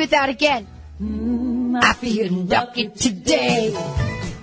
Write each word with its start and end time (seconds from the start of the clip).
with 0.00 0.10
that 0.10 0.30
again. 0.30 0.66
Mm, 0.98 1.78
I 1.84 1.92
feel 1.92 2.32
lucky 2.32 2.88
today. 2.88 3.70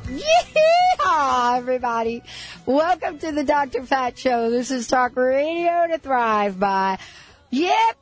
Yeehaw, 0.05 1.57
everybody. 1.57 2.21
Welcome 2.67 3.17
to 3.17 3.31
the 3.31 3.43
Dr. 3.43 3.81
Pat 3.81 4.19
Show. 4.19 4.51
This 4.51 4.69
is 4.69 4.87
Talk 4.87 5.15
Radio 5.15 5.87
to 5.87 5.97
Thrive 5.97 6.59
by. 6.59 6.99
Yep. 7.49 7.97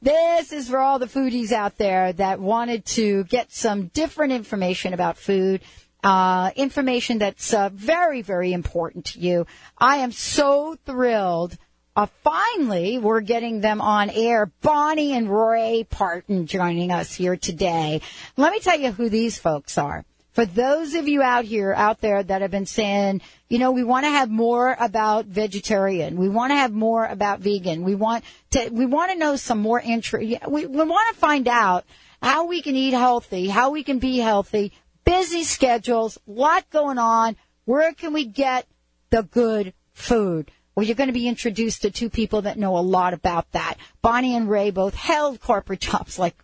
This 0.00 0.52
is 0.52 0.68
for 0.68 0.78
all 0.78 1.00
the 1.00 1.06
foodies 1.06 1.50
out 1.50 1.76
there 1.76 2.12
that 2.12 2.38
wanted 2.38 2.84
to 2.84 3.24
get 3.24 3.50
some 3.50 3.88
different 3.88 4.32
information 4.32 4.94
about 4.94 5.18
food. 5.18 5.60
Uh, 6.04 6.52
information 6.54 7.18
that's 7.18 7.52
uh, 7.52 7.68
very, 7.72 8.22
very 8.22 8.52
important 8.52 9.06
to 9.06 9.18
you. 9.18 9.44
I 9.76 9.96
am 9.96 10.12
so 10.12 10.76
thrilled 10.86 11.58
uh, 11.94 12.06
finally, 12.24 12.98
we're 12.98 13.20
getting 13.20 13.60
them 13.60 13.80
on 13.80 14.08
air. 14.10 14.50
Bonnie 14.62 15.12
and 15.12 15.30
Ray 15.30 15.86
Parton 15.88 16.46
joining 16.46 16.90
us 16.90 17.14
here 17.14 17.36
today. 17.36 18.00
Let 18.36 18.52
me 18.52 18.60
tell 18.60 18.78
you 18.78 18.92
who 18.92 19.10
these 19.10 19.38
folks 19.38 19.76
are. 19.76 20.04
For 20.32 20.46
those 20.46 20.94
of 20.94 21.06
you 21.06 21.20
out 21.20 21.44
here, 21.44 21.74
out 21.74 22.00
there 22.00 22.22
that 22.22 22.40
have 22.40 22.50
been 22.50 22.64
saying, 22.64 23.20
you 23.50 23.58
know, 23.58 23.70
we 23.70 23.84
want 23.84 24.06
to 24.06 24.10
have 24.10 24.30
more 24.30 24.74
about 24.80 25.26
vegetarian. 25.26 26.16
We 26.16 26.30
want 26.30 26.52
to 26.52 26.56
have 26.56 26.72
more 26.72 27.04
about 27.04 27.40
vegan. 27.40 27.82
We 27.82 27.94
want 27.94 28.24
to, 28.52 28.70
we 28.70 28.86
want 28.86 29.12
to 29.12 29.18
know 29.18 29.36
some 29.36 29.58
more 29.58 29.78
intro. 29.78 30.20
We, 30.20 30.38
we 30.48 30.66
want 30.66 31.14
to 31.14 31.20
find 31.20 31.46
out 31.46 31.84
how 32.22 32.46
we 32.46 32.62
can 32.62 32.74
eat 32.74 32.94
healthy, 32.94 33.48
how 33.48 33.70
we 33.70 33.82
can 33.82 33.98
be 33.98 34.16
healthy, 34.18 34.72
busy 35.04 35.44
schedules, 35.44 36.16
lot 36.26 36.70
going 36.70 36.96
on. 36.96 37.36
Where 37.66 37.92
can 37.92 38.14
we 38.14 38.24
get 38.24 38.66
the 39.10 39.24
good 39.24 39.74
food? 39.92 40.50
Well, 40.74 40.86
you're 40.86 40.96
going 40.96 41.08
to 41.08 41.12
be 41.12 41.28
introduced 41.28 41.82
to 41.82 41.90
two 41.90 42.08
people 42.08 42.42
that 42.42 42.58
know 42.58 42.76
a 42.76 42.80
lot 42.80 43.12
about 43.14 43.50
that. 43.52 43.76
Bonnie 44.00 44.34
and 44.34 44.48
Ray 44.48 44.70
both 44.70 44.94
held 44.94 45.40
corporate 45.40 45.80
jobs 45.90 46.18
like 46.18 46.36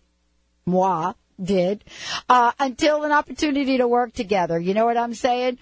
moi 0.65 1.13
did 1.41 1.83
uh, 2.27 2.51
until 2.59 3.03
an 3.03 3.11
opportunity 3.11 3.77
to 3.77 3.87
work 3.87 4.13
together. 4.13 4.59
You 4.59 4.73
know 4.73 4.85
what 4.85 4.97
I'm 4.97 5.13
saying? 5.13 5.57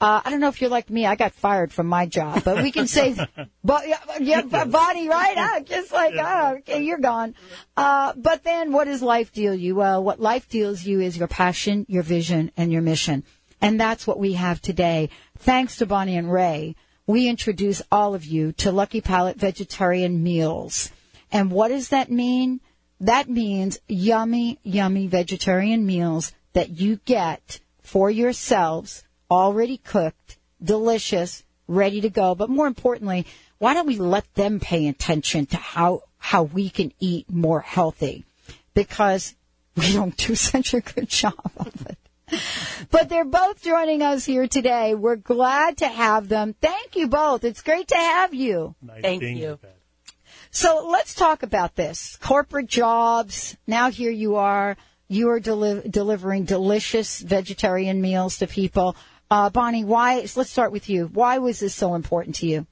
Uh, 0.00 0.20
I 0.24 0.30
don't 0.30 0.40
know 0.40 0.48
if 0.48 0.60
you're 0.60 0.70
like 0.70 0.90
me. 0.90 1.06
I 1.06 1.16
got 1.16 1.32
fired 1.32 1.72
from 1.72 1.86
my 1.86 2.06
job, 2.06 2.44
but 2.44 2.62
we 2.62 2.70
can 2.70 2.86
say, 2.86 3.16
but 3.64 3.84
yeah, 4.20 4.42
Bonnie, 4.42 5.08
right? 5.08 5.36
Uh, 5.36 5.60
just 5.60 5.92
like, 5.92 6.14
oh, 6.18 6.56
okay, 6.58 6.82
you're 6.82 6.98
gone. 6.98 7.34
Uh, 7.76 8.12
but 8.16 8.44
then, 8.44 8.72
what 8.72 8.84
does 8.84 9.02
life 9.02 9.32
deal 9.32 9.54
you? 9.54 9.74
Well, 9.74 10.02
what 10.02 10.20
life 10.20 10.48
deals 10.48 10.84
you 10.84 11.00
is 11.00 11.16
your 11.16 11.28
passion, 11.28 11.86
your 11.88 12.02
vision, 12.02 12.50
and 12.56 12.72
your 12.72 12.82
mission, 12.82 13.24
and 13.60 13.80
that's 13.80 14.06
what 14.06 14.18
we 14.18 14.34
have 14.34 14.60
today. 14.60 15.08
Thanks 15.38 15.76
to 15.76 15.86
Bonnie 15.86 16.16
and 16.16 16.32
Ray 16.32 16.76
we 17.06 17.28
introduce 17.28 17.82
all 17.90 18.14
of 18.14 18.24
you 18.24 18.52
to 18.52 18.70
Lucky 18.70 19.00
Palate 19.00 19.36
vegetarian 19.36 20.22
meals. 20.22 20.90
And 21.30 21.50
what 21.50 21.68
does 21.68 21.88
that 21.88 22.10
mean? 22.10 22.60
That 23.00 23.28
means 23.28 23.80
yummy, 23.88 24.58
yummy 24.62 25.08
vegetarian 25.08 25.84
meals 25.84 26.32
that 26.52 26.70
you 26.70 26.96
get 27.04 27.60
for 27.80 28.10
yourselves, 28.10 29.02
already 29.30 29.78
cooked, 29.78 30.38
delicious, 30.62 31.42
ready 31.66 32.00
to 32.00 32.10
go. 32.10 32.34
But 32.34 32.50
more 32.50 32.66
importantly, 32.66 33.26
why 33.58 33.74
don't 33.74 33.86
we 33.86 33.98
let 33.98 34.32
them 34.34 34.60
pay 34.60 34.86
attention 34.86 35.46
to 35.46 35.56
how, 35.56 36.02
how 36.18 36.44
we 36.44 36.70
can 36.70 36.92
eat 37.00 37.28
more 37.28 37.60
healthy? 37.60 38.24
Because 38.74 39.34
we 39.76 39.92
don't 39.92 40.16
do 40.16 40.34
such 40.34 40.74
a 40.74 40.80
good 40.80 41.08
job 41.08 41.50
of 41.56 41.86
it 41.86 41.98
but 42.90 43.08
they're 43.08 43.24
both 43.24 43.62
joining 43.62 44.02
us 44.02 44.24
here 44.24 44.46
today. 44.46 44.94
We're 44.94 45.16
glad 45.16 45.78
to 45.78 45.88
have 45.88 46.28
them. 46.28 46.54
Thank 46.60 46.96
you 46.96 47.08
both. 47.08 47.44
It's 47.44 47.62
great 47.62 47.88
to 47.88 47.96
have 47.96 48.34
you. 48.34 48.74
Nice 48.82 49.02
Thank 49.02 49.22
you. 49.22 49.58
So 50.50 50.86
let's 50.90 51.14
talk 51.14 51.42
about 51.42 51.76
this. 51.76 52.16
Corporate 52.20 52.66
jobs. 52.66 53.56
Now 53.66 53.90
here 53.90 54.10
you 54.10 54.36
are. 54.36 54.76
You 55.08 55.30
are 55.30 55.40
deli- 55.40 55.88
delivering 55.88 56.44
delicious 56.44 57.20
vegetarian 57.20 58.00
meals 58.00 58.38
to 58.38 58.46
people. 58.46 58.96
Uh, 59.30 59.50
Bonnie, 59.50 59.84
why? 59.84 60.26
Let's 60.36 60.50
start 60.50 60.72
with 60.72 60.90
you. 60.90 61.06
Why 61.06 61.38
was 61.38 61.60
this 61.60 61.74
so 61.74 61.94
important 61.94 62.36
to 62.36 62.46
you? 62.46 62.66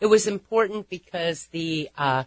It 0.00 0.06
was 0.06 0.26
important 0.26 0.88
because 0.88 1.46
the 1.46 1.88
uh, 1.96 2.24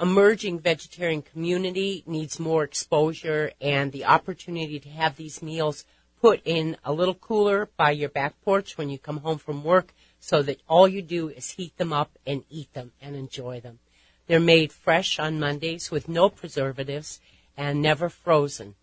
emerging 0.00 0.60
vegetarian 0.60 1.22
community 1.22 2.02
needs 2.06 2.40
more 2.40 2.64
exposure 2.64 3.52
and 3.60 3.92
the 3.92 4.04
opportunity 4.04 4.80
to 4.80 4.88
have 4.88 5.16
these 5.16 5.42
meals 5.42 5.84
put 6.20 6.40
in 6.44 6.76
a 6.84 6.92
little 6.92 7.14
cooler 7.14 7.68
by 7.76 7.90
your 7.90 8.08
back 8.08 8.40
porch 8.44 8.78
when 8.78 8.88
you 8.88 8.98
come 8.98 9.18
home 9.18 9.38
from 9.38 9.64
work 9.64 9.92
so 10.20 10.42
that 10.42 10.60
all 10.68 10.86
you 10.86 11.02
do 11.02 11.28
is 11.28 11.50
heat 11.52 11.76
them 11.78 11.92
up 11.92 12.16
and 12.26 12.44
eat 12.48 12.72
them 12.74 12.92
and 13.00 13.16
enjoy 13.16 13.60
them. 13.60 13.80
They're 14.26 14.40
made 14.40 14.72
fresh 14.72 15.18
on 15.18 15.40
Mondays 15.40 15.90
with 15.90 16.08
no 16.08 16.28
preservatives 16.28 17.20
and 17.56 17.82
never 17.82 18.08
frozen. 18.08 18.76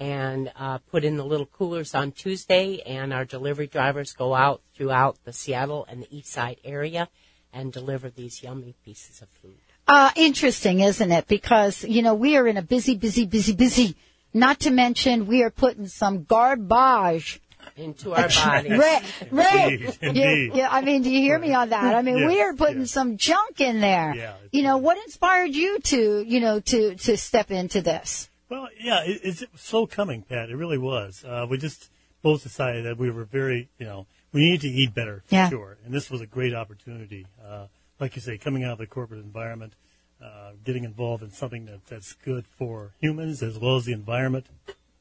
And 0.00 0.50
uh, 0.56 0.78
put 0.78 1.04
in 1.04 1.16
the 1.16 1.24
little 1.24 1.46
coolers 1.46 1.94
on 1.94 2.12
Tuesday, 2.12 2.80
and 2.80 3.12
our 3.12 3.24
delivery 3.24 3.68
drivers 3.68 4.12
go 4.12 4.34
out 4.34 4.62
throughout 4.74 5.18
the 5.24 5.32
Seattle 5.32 5.86
and 5.88 6.02
the 6.02 6.16
East 6.16 6.32
Side 6.32 6.58
area 6.64 7.08
and 7.52 7.72
deliver 7.72 8.10
these 8.10 8.42
yummy 8.42 8.74
pieces 8.84 9.22
of 9.22 9.28
food. 9.28 9.71
Uh, 9.92 10.10
interesting, 10.16 10.80
isn't 10.80 11.12
it? 11.12 11.26
Because, 11.28 11.84
you 11.84 12.00
know, 12.00 12.14
we 12.14 12.38
are 12.38 12.48
in 12.48 12.56
a 12.56 12.62
busy, 12.62 12.94
busy, 12.96 13.26
busy, 13.26 13.52
busy, 13.52 13.94
not 14.32 14.58
to 14.60 14.70
mention 14.70 15.26
we 15.26 15.42
are 15.42 15.50
putting 15.50 15.86
some 15.86 16.24
garbage 16.24 17.42
into 17.76 18.14
our 18.14 18.26
bodies. 18.28 18.70
Right, 18.78 19.02
right. 19.30 19.72
Indeed, 19.72 19.98
indeed. 20.00 20.50
Yeah, 20.54 20.56
yeah, 20.62 20.68
I 20.70 20.80
mean, 20.80 21.02
do 21.02 21.10
you 21.10 21.20
hear 21.20 21.38
me 21.38 21.52
on 21.52 21.68
that? 21.68 21.94
I 21.94 22.00
mean, 22.00 22.16
Yes, 22.16 22.28
we 22.28 22.40
are 22.40 22.54
putting 22.54 22.80
yes. 22.80 22.90
some 22.90 23.18
junk 23.18 23.60
in 23.60 23.82
there. 23.82 24.14
Yeah, 24.16 24.34
you 24.50 24.62
know, 24.62 24.78
what 24.78 24.96
inspired 24.96 25.54
you 25.54 25.78
to, 25.80 26.22
you 26.26 26.40
know, 26.40 26.60
to, 26.60 26.94
to 26.94 27.16
step 27.18 27.50
into 27.50 27.82
this? 27.82 28.30
Well, 28.48 28.68
yeah, 28.80 29.02
it, 29.04 29.20
it's 29.22 29.44
slow 29.56 29.86
coming, 29.86 30.22
Pat. 30.22 30.48
It 30.48 30.56
really 30.56 30.78
was. 30.78 31.22
Uh, 31.22 31.46
we 31.50 31.58
just 31.58 31.90
both 32.22 32.42
decided 32.42 32.86
that 32.86 32.96
we 32.96 33.10
were 33.10 33.24
very, 33.24 33.68
you 33.78 33.84
know, 33.84 34.06
we 34.32 34.40
needed 34.40 34.62
to 34.62 34.68
eat 34.68 34.94
better 34.94 35.22
for 35.26 35.34
Yeah. 35.34 35.50
sure, 35.50 35.76
and 35.84 35.92
this 35.92 36.10
was 36.10 36.22
a 36.22 36.26
great 36.26 36.54
opportunity. 36.54 37.26
Uh, 37.46 37.66
like 38.00 38.16
you 38.16 38.22
say, 38.22 38.38
coming 38.38 38.64
out 38.64 38.72
of 38.72 38.78
the 38.78 38.86
corporate 38.86 39.24
environment, 39.24 39.74
uh, 40.22 40.52
getting 40.64 40.84
involved 40.84 41.22
in 41.22 41.30
something 41.30 41.66
that, 41.66 41.86
that's 41.86 42.14
good 42.24 42.46
for 42.46 42.92
humans 43.00 43.42
as 43.42 43.58
well 43.58 43.76
as 43.76 43.84
the 43.84 43.92
environment 43.92 44.46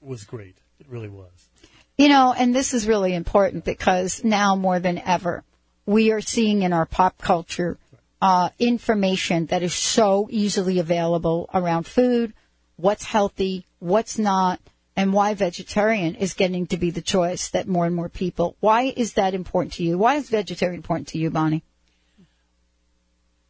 was 0.02 0.24
great. 0.24 0.58
It 0.80 0.88
really 0.90 1.10
was. 1.10 1.50
You 1.98 2.10
know, 2.10 2.34
and 2.36 2.56
this 2.56 2.74
is 2.74 2.88
really 2.88 3.14
important 3.14 3.64
because 3.64 4.24
now 4.24 4.56
more 4.56 4.80
than 4.80 4.98
ever, 4.98 5.44
we 5.86 6.12
are 6.12 6.22
seeing 6.22 6.64
in 6.64 6.74
our 6.74 6.86
pop 6.86 7.18
culture 7.20 7.78
uh, 8.22 8.50
information 8.60 9.48
that 9.48 9.64
is 9.64 9.74
so 9.74 10.28
easily 10.32 10.80
available 10.80 11.50
around 11.54 11.86
food, 11.86 12.34
what's 12.78 13.06
healthy, 13.06 13.66
what's 13.80 14.18
not, 14.18 14.60
and 14.96 15.14
why 15.14 15.34
vegetarian 15.34 16.16
is 16.16 16.34
getting 16.34 16.68
to 16.68 16.78
be 16.78 16.92
the 16.92 17.02
choice 17.02 17.50
that 17.50 17.68
more 17.68 17.86
and 17.86 17.96
more 17.96 18.10
people. 18.10 18.56
Why 18.60 18.94
is 18.96 19.14
that 19.14 19.34
important 19.34 19.74
to 19.74 19.84
you? 19.84 19.98
Why 19.98 20.16
is 20.16 20.30
vegetarian 20.30 20.78
important 20.78 21.08
to 21.10 21.18
you, 21.18 21.30
Bonnie? 21.30 21.64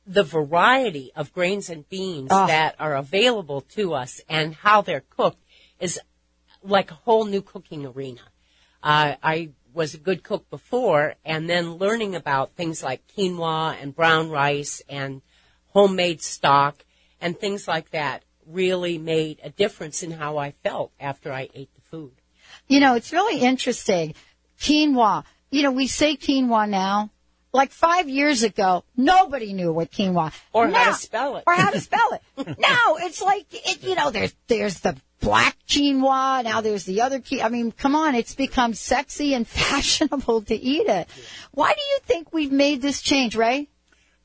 The 0.06 0.24
variety 0.24 1.12
of 1.16 1.34
grains 1.34 1.70
and 1.70 1.88
beans 1.90 2.30
Ah. 2.32 2.48
that 2.48 2.76
are 2.80 2.96
available 2.96 3.62
to 3.62 3.94
us 3.94 4.22
and 4.28 4.56
how 4.56 4.82
they're 4.82 5.04
cooked 5.10 5.44
is 5.80 6.00
like 6.64 6.92
a 6.92 6.96
whole 6.96 7.26
new 7.26 7.42
cooking 7.42 7.86
arena. 7.86 8.22
Uh, 8.84 9.16
I 9.22 9.50
was 9.74 9.94
a 9.94 9.98
good 9.98 10.22
cook 10.24 10.50
before, 10.50 11.16
and 11.24 11.50
then 11.50 11.76
learning 11.76 12.16
about 12.16 12.56
things 12.56 12.84
like 12.84 13.02
quinoa 13.16 13.78
and 13.82 13.96
brown 13.96 14.30
rice 14.30 14.82
and 14.90 15.22
homemade 15.74 16.22
stock 16.22 16.84
and 17.22 17.40
things 17.40 17.68
like 17.68 17.92
that 17.92 18.24
really 18.46 18.98
made 18.98 19.40
a 19.44 19.50
difference 19.50 20.04
in 20.04 20.12
how 20.12 20.38
I 20.38 20.52
felt 20.52 20.92
after 21.00 21.32
I 21.32 21.48
ate 21.54 21.74
the 21.76 21.82
food. 21.82 22.12
You 22.68 22.80
know, 22.80 22.96
it's 22.96 23.14
really 23.14 23.40
interesting. 23.40 24.14
Quinoa. 24.59 25.24
You 25.52 25.64
know, 25.64 25.72
we 25.72 25.88
say 25.88 26.18
quinoa 26.18 26.68
now. 26.68 27.12
Like 27.53 27.72
five 27.72 28.08
years 28.08 28.44
ago, 28.44 28.84
nobody 28.96 29.52
knew 29.53 29.74
what 29.74 29.92
quinoa 29.92 30.34
Or 30.53 30.70
how 30.70 30.92
to 30.92 30.94
spell 30.98 31.36
it. 31.38 31.44
or 31.46 31.53
how 31.53 31.70
to 31.72 31.82
spell 31.82 32.14
it. 32.14 32.48
now 32.59 32.96
it's 33.00 33.22
like 33.22 33.46
it, 33.52 33.84
you 33.84 33.96
know, 33.96 34.09
there's 34.09 34.34
there's 34.48 34.80
the 34.80 34.96
black 35.20 35.58
quinoa. 35.68 36.44
Now 36.44 36.62
there's 36.62 36.86
the 36.86 37.02
other 37.02 37.20
quinoa. 37.20 37.44
I 37.44 37.50
mean, 37.50 37.72
come 37.74 37.96
on, 37.96 38.16
it's 38.16 38.36
become 38.36 38.74
sexy 38.74 39.34
and 39.34 39.46
fashionable 39.48 40.44
to 40.44 40.56
eat 40.56 40.88
it. 40.88 41.09
Why 41.52 41.74
do 41.74 41.82
you 41.82 42.00
think 42.06 42.32
we've 42.32 42.52
made 42.53 42.82
this 42.82 43.02
change, 43.02 43.36
Ray? 43.36 43.68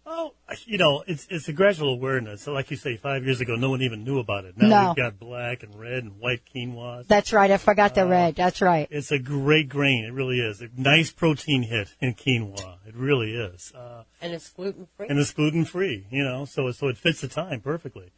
Oh, 0.08 0.34
you 0.66 0.78
know, 0.78 1.02
it's 1.08 1.26
it's 1.30 1.48
a 1.48 1.52
gradual 1.52 1.92
awareness. 1.92 2.42
So 2.42 2.52
like 2.52 2.70
you 2.70 2.76
say, 2.76 2.96
five 2.96 3.24
years 3.24 3.40
ago, 3.40 3.56
no 3.56 3.70
one 3.70 3.82
even 3.82 4.04
knew 4.04 4.20
about 4.20 4.44
it. 4.44 4.56
Now 4.56 4.68
No. 4.68 4.86
we've 4.88 4.96
got 4.96 5.18
black 5.18 5.64
and 5.64 5.74
red 5.74 6.04
and 6.04 6.18
white 6.20 6.42
quinoa. 6.54 7.04
That's 7.08 7.32
right. 7.32 7.50
I 7.50 7.56
forgot 7.56 7.96
the 7.96 8.06
red. 8.06 8.36
That's 8.36 8.62
right. 8.62 8.86
It's 8.90 9.10
a 9.10 9.18
great 9.18 9.68
grain. 9.68 10.04
It 10.04 10.12
really 10.12 10.38
is. 10.38 10.60
A 10.62 10.68
nice 10.76 11.10
protein 11.10 11.64
hit 11.64 11.88
in 12.00 12.14
quinoa. 12.14 12.76
It 12.86 12.94
really 12.94 13.32
is. 13.34 13.72
Uh, 13.74 14.04
And 14.22 14.32
it's 14.32 14.48
gluten 14.50 14.86
free. 14.96 15.06
and 15.08 15.18
it's 15.18 15.32
gluten 15.32 15.64
free, 15.64 16.06
you 16.10 16.22
know, 16.22 16.44
so 16.44 16.70
so 16.70 16.86
it 16.86 16.96
fits 16.98 17.20
the 17.20 17.28
time 17.28 17.60
perfectly. 17.60 18.12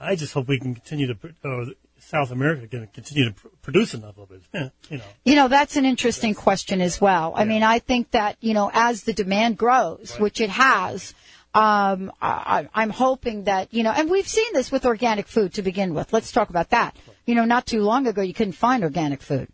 I 0.00 0.14
just 0.16 0.32
hope 0.32 0.46
we 0.48 0.58
can 0.60 0.74
continue 0.74 1.08
to, 1.08 1.14
pr- 1.16 1.28
or 1.44 1.66
South 1.98 2.30
America 2.30 2.68
can 2.68 2.86
continue 2.86 3.24
to 3.30 3.32
pr- 3.34 3.48
produce 3.62 3.94
enough 3.94 4.16
of 4.16 4.30
it, 4.30 4.42
you 4.90 4.98
know. 4.98 5.04
You 5.24 5.34
know, 5.34 5.48
that's 5.48 5.74
an 5.76 5.84
interesting 5.84 6.34
question 6.36 6.80
as 6.80 7.00
well. 7.00 7.32
I 7.34 7.44
mean, 7.44 7.64
I 7.64 7.80
think 7.80 8.12
that, 8.12 8.36
you 8.40 8.54
know, 8.54 8.70
as 8.72 9.02
the 9.02 9.12
demand 9.12 9.58
grows, 9.58 10.14
which 10.20 10.40
it 10.40 10.50
has, 10.50 11.14
um, 11.54 12.12
I, 12.20 12.68
I'm 12.74 12.90
hoping 12.90 13.44
that, 13.44 13.72
you 13.72 13.82
know, 13.82 13.90
and 13.90 14.10
we've 14.10 14.28
seen 14.28 14.52
this 14.52 14.70
with 14.70 14.84
organic 14.84 15.26
food 15.26 15.54
to 15.54 15.62
begin 15.62 15.94
with. 15.94 16.12
Let's 16.12 16.32
talk 16.32 16.50
about 16.50 16.70
that. 16.70 16.96
you 17.26 17.34
know, 17.34 17.44
not 17.44 17.66
too 17.66 17.82
long 17.82 18.06
ago, 18.06 18.22
you 18.22 18.34
couldn't 18.34 18.52
find 18.52 18.84
organic 18.84 19.22
food. 19.22 19.48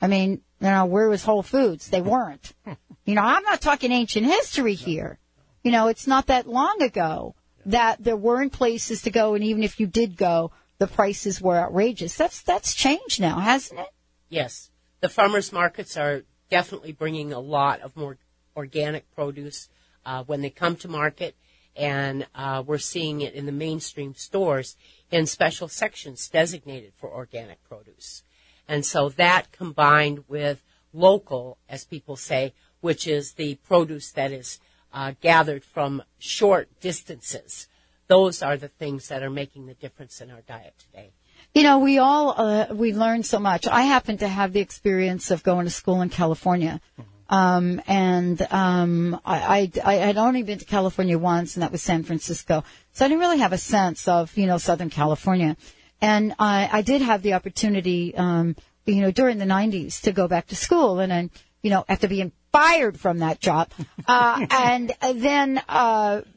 I 0.00 0.08
mean, 0.08 0.42
you 0.60 0.68
know, 0.68 0.84
where 0.84 1.08
was 1.08 1.24
Whole 1.24 1.42
Foods? 1.42 1.88
They 1.88 2.00
weren't. 2.00 2.52
you 3.04 3.14
know, 3.14 3.22
I'm 3.22 3.42
not 3.44 3.60
talking 3.60 3.92
ancient 3.92 4.26
history 4.26 4.74
here. 4.74 5.18
You 5.62 5.70
know, 5.70 5.88
it's 5.88 6.06
not 6.06 6.26
that 6.26 6.48
long 6.48 6.82
ago 6.82 7.34
that 7.66 8.02
there 8.02 8.16
weren't 8.16 8.52
places 8.52 9.02
to 9.02 9.10
go, 9.10 9.34
and 9.34 9.44
even 9.44 9.62
if 9.62 9.78
you 9.78 9.86
did 9.86 10.16
go, 10.16 10.50
the 10.78 10.88
prices 10.88 11.40
were 11.40 11.56
outrageous. 11.56 12.16
That's 12.16 12.42
that's 12.42 12.74
changed 12.74 13.20
now, 13.20 13.38
hasn't 13.38 13.80
it? 13.80 13.90
Yes, 14.28 14.70
the 15.00 15.08
farmers 15.08 15.52
markets 15.52 15.96
are 15.96 16.22
definitely 16.50 16.92
bringing 16.92 17.32
a 17.32 17.38
lot 17.38 17.80
of 17.80 17.96
more 17.96 18.18
organic 18.56 19.08
produce 19.14 19.68
uh, 20.04 20.24
when 20.24 20.40
they 20.42 20.50
come 20.50 20.76
to 20.76 20.88
market, 20.88 21.36
and 21.76 22.26
uh, 22.34 22.62
we're 22.66 22.78
seeing 22.78 23.20
it 23.20 23.34
in 23.34 23.46
the 23.46 23.52
mainstream 23.52 24.14
stores 24.14 24.76
in 25.10 25.26
special 25.26 25.68
sections 25.68 26.28
designated 26.28 26.92
for 26.96 27.10
organic 27.10 27.62
produce. 27.64 28.22
And 28.68 28.84
so 28.84 29.08
that 29.10 29.52
combined 29.52 30.24
with 30.28 30.62
local, 30.92 31.58
as 31.68 31.84
people 31.84 32.16
say, 32.16 32.54
which 32.80 33.06
is 33.06 33.32
the 33.32 33.56
produce 33.56 34.10
that 34.12 34.32
is 34.32 34.60
uh, 34.92 35.12
gathered 35.20 35.64
from 35.64 36.02
short 36.18 36.68
distances, 36.80 37.68
those 38.08 38.42
are 38.42 38.56
the 38.56 38.68
things 38.68 39.08
that 39.08 39.22
are 39.22 39.30
making 39.30 39.66
the 39.66 39.74
difference 39.74 40.20
in 40.20 40.30
our 40.30 40.42
diet 40.42 40.74
today. 40.78 41.12
You 41.54 41.62
know, 41.62 41.78
we 41.78 41.98
all 41.98 42.34
uh, 42.36 42.66
we 42.72 42.94
learn 42.94 43.22
so 43.22 43.38
much. 43.38 43.66
I 43.66 43.82
happen 43.82 44.16
to 44.18 44.28
have 44.28 44.52
the 44.52 44.60
experience 44.60 45.30
of 45.30 45.42
going 45.42 45.66
to 45.66 45.70
school 45.70 46.00
in 46.00 46.08
California, 46.08 46.80
um, 47.28 47.80
and 47.86 48.40
um, 48.50 49.20
I, 49.24 49.70
I 49.84 49.92
I 49.92 49.94
had 49.94 50.16
only 50.16 50.42
been 50.42 50.58
to 50.58 50.64
California 50.64 51.18
once, 51.18 51.56
and 51.56 51.62
that 51.62 51.72
was 51.72 51.82
San 51.82 52.02
Francisco. 52.02 52.64
So 52.92 53.04
I 53.04 53.08
didn't 53.08 53.20
really 53.20 53.38
have 53.38 53.52
a 53.52 53.58
sense 53.58 54.08
of 54.08 54.36
you 54.36 54.46
know 54.46 54.58
Southern 54.58 54.90
California, 54.90 55.56
and 56.00 56.34
I 56.38 56.68
I 56.72 56.82
did 56.82 57.02
have 57.02 57.22
the 57.22 57.34
opportunity, 57.34 58.14
um, 58.16 58.56
you 58.84 59.00
know, 59.02 59.10
during 59.10 59.38
the 59.38 59.44
'90s 59.44 60.02
to 60.02 60.12
go 60.12 60.28
back 60.28 60.48
to 60.48 60.56
school, 60.56 60.98
and 60.98 61.10
then 61.10 61.30
you 61.62 61.70
know 61.70 61.84
after 61.88 62.08
being 62.08 62.32
fired 62.52 62.98
from 63.00 63.18
that 63.18 63.40
job, 63.40 63.70
uh, 64.06 64.46
and 64.50 64.92
then. 65.14 65.60
Uh, 65.68 66.22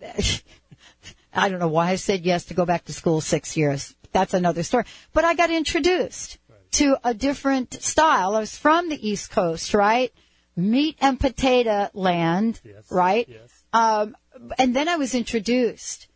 I 1.37 1.49
don't 1.49 1.59
know 1.59 1.67
why 1.67 1.89
I 1.89 1.95
said 1.97 2.25
yes 2.25 2.45
to 2.45 2.53
go 2.53 2.65
back 2.65 2.85
to 2.85 2.93
school 2.93 3.19
six 3.19 3.57
years. 3.57 3.93
That's 4.13 4.33
another 4.33 4.63
story. 4.63 4.85
But 5.11 5.25
I 5.25 5.33
got 5.33 5.49
introduced 5.49 6.37
to 6.71 6.97
a 7.03 7.13
different 7.13 7.73
style. 7.73 8.35
I 8.35 8.39
was 8.39 8.57
from 8.57 8.87
the 8.87 9.07
East 9.09 9.31
Coast, 9.31 9.73
right? 9.73 10.13
Meat 10.55 10.97
and 11.01 11.19
potato 11.19 11.89
land, 11.93 12.61
Yes, 12.63 12.89
right? 12.89 13.27
yes. 13.27 13.63
Um, 13.73 14.15
and 14.57 14.75
then 14.75 14.87
I 14.87 14.95
was 14.95 15.13
introduced 15.13 16.07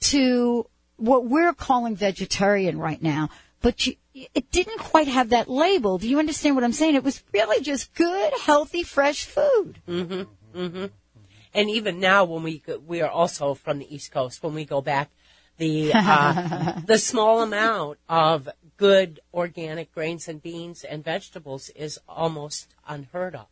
to 0.00 0.68
what 0.96 1.24
we're 1.26 1.54
calling 1.54 1.96
vegetarian 1.96 2.78
right 2.78 3.02
now, 3.02 3.30
but 3.62 3.86
you, 3.86 3.94
it 4.34 4.50
didn't 4.50 4.78
quite 4.78 5.08
have 5.08 5.30
that 5.30 5.48
label. 5.48 5.98
Do 5.98 6.08
you 6.08 6.18
understand 6.18 6.54
what 6.54 6.64
I'm 6.64 6.72
saying? 6.72 6.94
It 6.94 7.04
was 7.04 7.22
really 7.32 7.62
just 7.62 7.94
good, 7.94 8.32
healthy, 8.44 8.82
fresh 8.82 9.24
food. 9.24 9.80
And 11.54 11.70
even 11.70 12.00
now, 12.00 12.24
when 12.24 12.42
we 12.42 12.58
go, 12.58 12.78
we 12.78 13.00
are 13.00 13.10
also 13.10 13.54
from 13.54 13.78
the 13.78 13.94
East 13.94 14.12
Coast, 14.12 14.42
when 14.42 14.54
we 14.54 14.64
go 14.66 14.82
back, 14.82 15.10
the 15.56 15.92
uh, 15.94 16.80
the 16.86 16.98
small 16.98 17.42
amount 17.42 17.98
of 18.08 18.48
good 18.76 19.20
organic 19.32 19.92
grains 19.94 20.28
and 20.28 20.42
beans 20.42 20.84
and 20.84 21.02
vegetables 21.02 21.70
is 21.70 21.98
almost 22.06 22.74
unheard 22.86 23.34
of. 23.34 23.46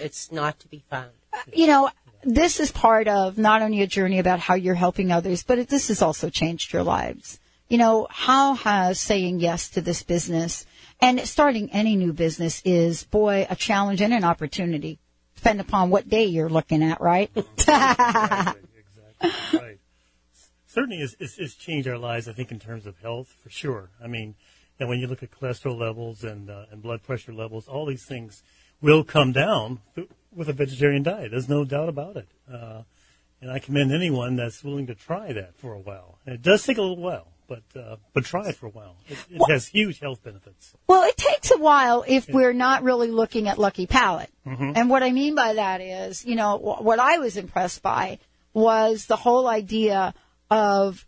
It's 0.00 0.32
not 0.32 0.58
to 0.60 0.68
be 0.68 0.84
found. 0.90 1.10
you 1.52 1.66
know, 1.66 1.90
this 2.22 2.60
is 2.60 2.72
part 2.72 3.08
of 3.08 3.38
not 3.38 3.62
only 3.62 3.82
a 3.82 3.86
journey 3.86 4.18
about 4.18 4.40
how 4.40 4.54
you're 4.54 4.74
helping 4.74 5.12
others, 5.12 5.42
but 5.42 5.58
it, 5.58 5.68
this 5.68 5.88
has 5.88 6.02
also 6.02 6.30
changed 6.30 6.72
your 6.72 6.82
lives. 6.82 7.38
You 7.68 7.78
know, 7.78 8.06
how 8.10 8.54
has 8.54 8.98
saying 8.98 9.40
yes 9.40 9.68
to 9.70 9.80
this 9.80 10.02
business 10.02 10.66
and 11.00 11.20
starting 11.20 11.70
any 11.70 11.96
new 11.96 12.12
business 12.12 12.62
is, 12.64 13.04
boy, 13.04 13.46
a 13.48 13.54
challenge 13.54 14.00
and 14.00 14.12
an 14.12 14.24
opportunity, 14.24 14.98
depending 15.36 15.64
upon 15.66 15.90
what 15.90 16.08
day 16.08 16.24
you're 16.24 16.48
looking 16.48 16.82
at, 16.82 17.00
right? 17.00 17.30
exactly, 17.36 18.62
exactly. 19.20 19.60
Right. 19.60 19.78
Certainly, 20.66 20.98
it's, 20.98 21.16
it's, 21.20 21.38
it's 21.38 21.54
changed 21.54 21.88
our 21.88 21.98
lives. 21.98 22.26
I 22.26 22.32
think 22.32 22.50
in 22.50 22.58
terms 22.58 22.86
of 22.86 22.98
health, 22.98 23.34
for 23.42 23.50
sure. 23.50 23.90
I 24.02 24.06
mean, 24.06 24.34
and 24.80 24.88
when 24.88 24.98
you 24.98 25.06
look 25.06 25.22
at 25.22 25.30
cholesterol 25.30 25.78
levels 25.78 26.22
and 26.22 26.48
uh, 26.50 26.66
and 26.70 26.82
blood 26.82 27.02
pressure 27.02 27.32
levels, 27.32 27.66
all 27.66 27.84
these 27.86 28.04
things 28.04 28.42
will 28.80 29.04
come 29.04 29.32
down 29.32 29.80
with 30.34 30.48
a 30.48 30.52
vegetarian 30.52 31.02
diet. 31.02 31.30
There's 31.30 31.48
no 31.48 31.64
doubt 31.64 31.88
about 31.88 32.16
it. 32.16 32.28
Uh, 32.52 32.82
and 33.40 33.50
I 33.50 33.58
commend 33.58 33.92
anyone 33.92 34.36
that's 34.36 34.64
willing 34.64 34.86
to 34.88 34.94
try 34.94 35.32
that 35.32 35.56
for 35.56 35.72
a 35.72 35.78
while. 35.78 36.18
And 36.26 36.34
it 36.34 36.42
does 36.42 36.64
take 36.64 36.78
a 36.78 36.82
little 36.82 36.96
while, 36.96 37.28
but 37.46 37.62
uh, 37.76 37.96
but 38.12 38.24
try 38.24 38.48
it 38.48 38.56
for 38.56 38.66
a 38.66 38.70
while. 38.70 38.96
It, 39.08 39.18
it 39.30 39.50
has 39.50 39.66
huge 39.68 40.00
health 40.00 40.22
benefits. 40.24 40.74
Well, 40.88 41.04
it 41.04 41.16
takes 41.16 41.50
a 41.50 41.58
while 41.58 42.04
if 42.06 42.28
we're 42.28 42.52
not 42.52 42.82
really 42.82 43.10
looking 43.10 43.48
at 43.48 43.58
Lucky 43.58 43.86
Palate. 43.86 44.30
And 44.44 44.88
what 44.90 45.02
I 45.02 45.12
mean 45.12 45.34
by 45.34 45.54
that 45.54 45.80
is, 45.80 46.24
you 46.24 46.34
know, 46.34 46.56
wh- 46.58 46.82
what 46.82 46.98
I 46.98 47.18
was 47.18 47.36
impressed 47.36 47.82
by 47.82 48.18
was 48.54 49.06
the 49.06 49.16
whole 49.16 49.46
idea 49.46 50.14
of 50.50 51.06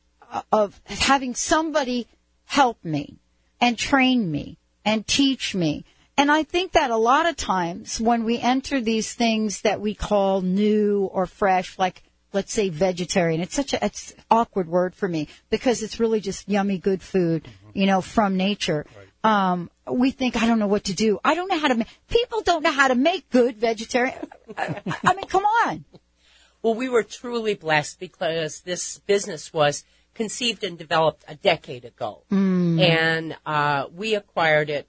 of 0.52 0.80
having 0.86 1.34
somebody 1.34 2.06
help 2.44 2.84
me 2.84 3.18
and 3.60 3.76
train 3.76 4.30
me 4.30 4.58
and 4.84 5.06
teach 5.06 5.54
me. 5.54 5.84
And 6.20 6.30
I 6.30 6.42
think 6.42 6.72
that 6.72 6.90
a 6.90 6.98
lot 6.98 7.26
of 7.26 7.34
times 7.34 7.98
when 7.98 8.24
we 8.24 8.38
enter 8.38 8.78
these 8.78 9.10
things 9.10 9.62
that 9.62 9.80
we 9.80 9.94
call 9.94 10.42
new 10.42 11.08
or 11.10 11.24
fresh, 11.24 11.78
like 11.78 12.02
let's 12.34 12.52
say 12.52 12.68
vegetarian, 12.68 13.40
it's 13.40 13.54
such 13.54 13.72
a 13.72 13.82
it's 13.82 14.10
an 14.10 14.22
awkward 14.30 14.68
word 14.68 14.94
for 14.94 15.08
me 15.08 15.28
because 15.48 15.82
it's 15.82 15.98
really 15.98 16.20
just 16.20 16.46
yummy, 16.46 16.76
good 16.76 17.00
food, 17.00 17.48
you 17.72 17.86
know, 17.86 18.02
from 18.02 18.36
nature. 18.36 18.84
Um, 19.24 19.70
we 19.90 20.10
think 20.10 20.36
I 20.36 20.46
don't 20.46 20.58
know 20.58 20.66
what 20.66 20.84
to 20.84 20.94
do. 20.94 21.18
I 21.24 21.34
don't 21.34 21.48
know 21.48 21.58
how 21.58 21.68
to 21.68 21.74
make. 21.74 21.88
People 22.10 22.42
don't 22.42 22.62
know 22.62 22.72
how 22.72 22.88
to 22.88 22.94
make 22.94 23.30
good 23.30 23.56
vegetarian. 23.56 24.18
I, 24.58 24.82
I 25.02 25.14
mean, 25.14 25.24
come 25.24 25.44
on. 25.64 25.86
Well, 26.60 26.74
we 26.74 26.90
were 26.90 27.02
truly 27.02 27.54
blessed 27.54 27.98
because 27.98 28.60
this 28.60 28.98
business 29.06 29.54
was 29.54 29.84
conceived 30.12 30.64
and 30.64 30.76
developed 30.76 31.24
a 31.28 31.34
decade 31.34 31.86
ago, 31.86 32.24
and 32.78 33.38
uh, 33.46 33.86
we 33.90 34.14
acquired 34.16 34.68
it 34.68 34.86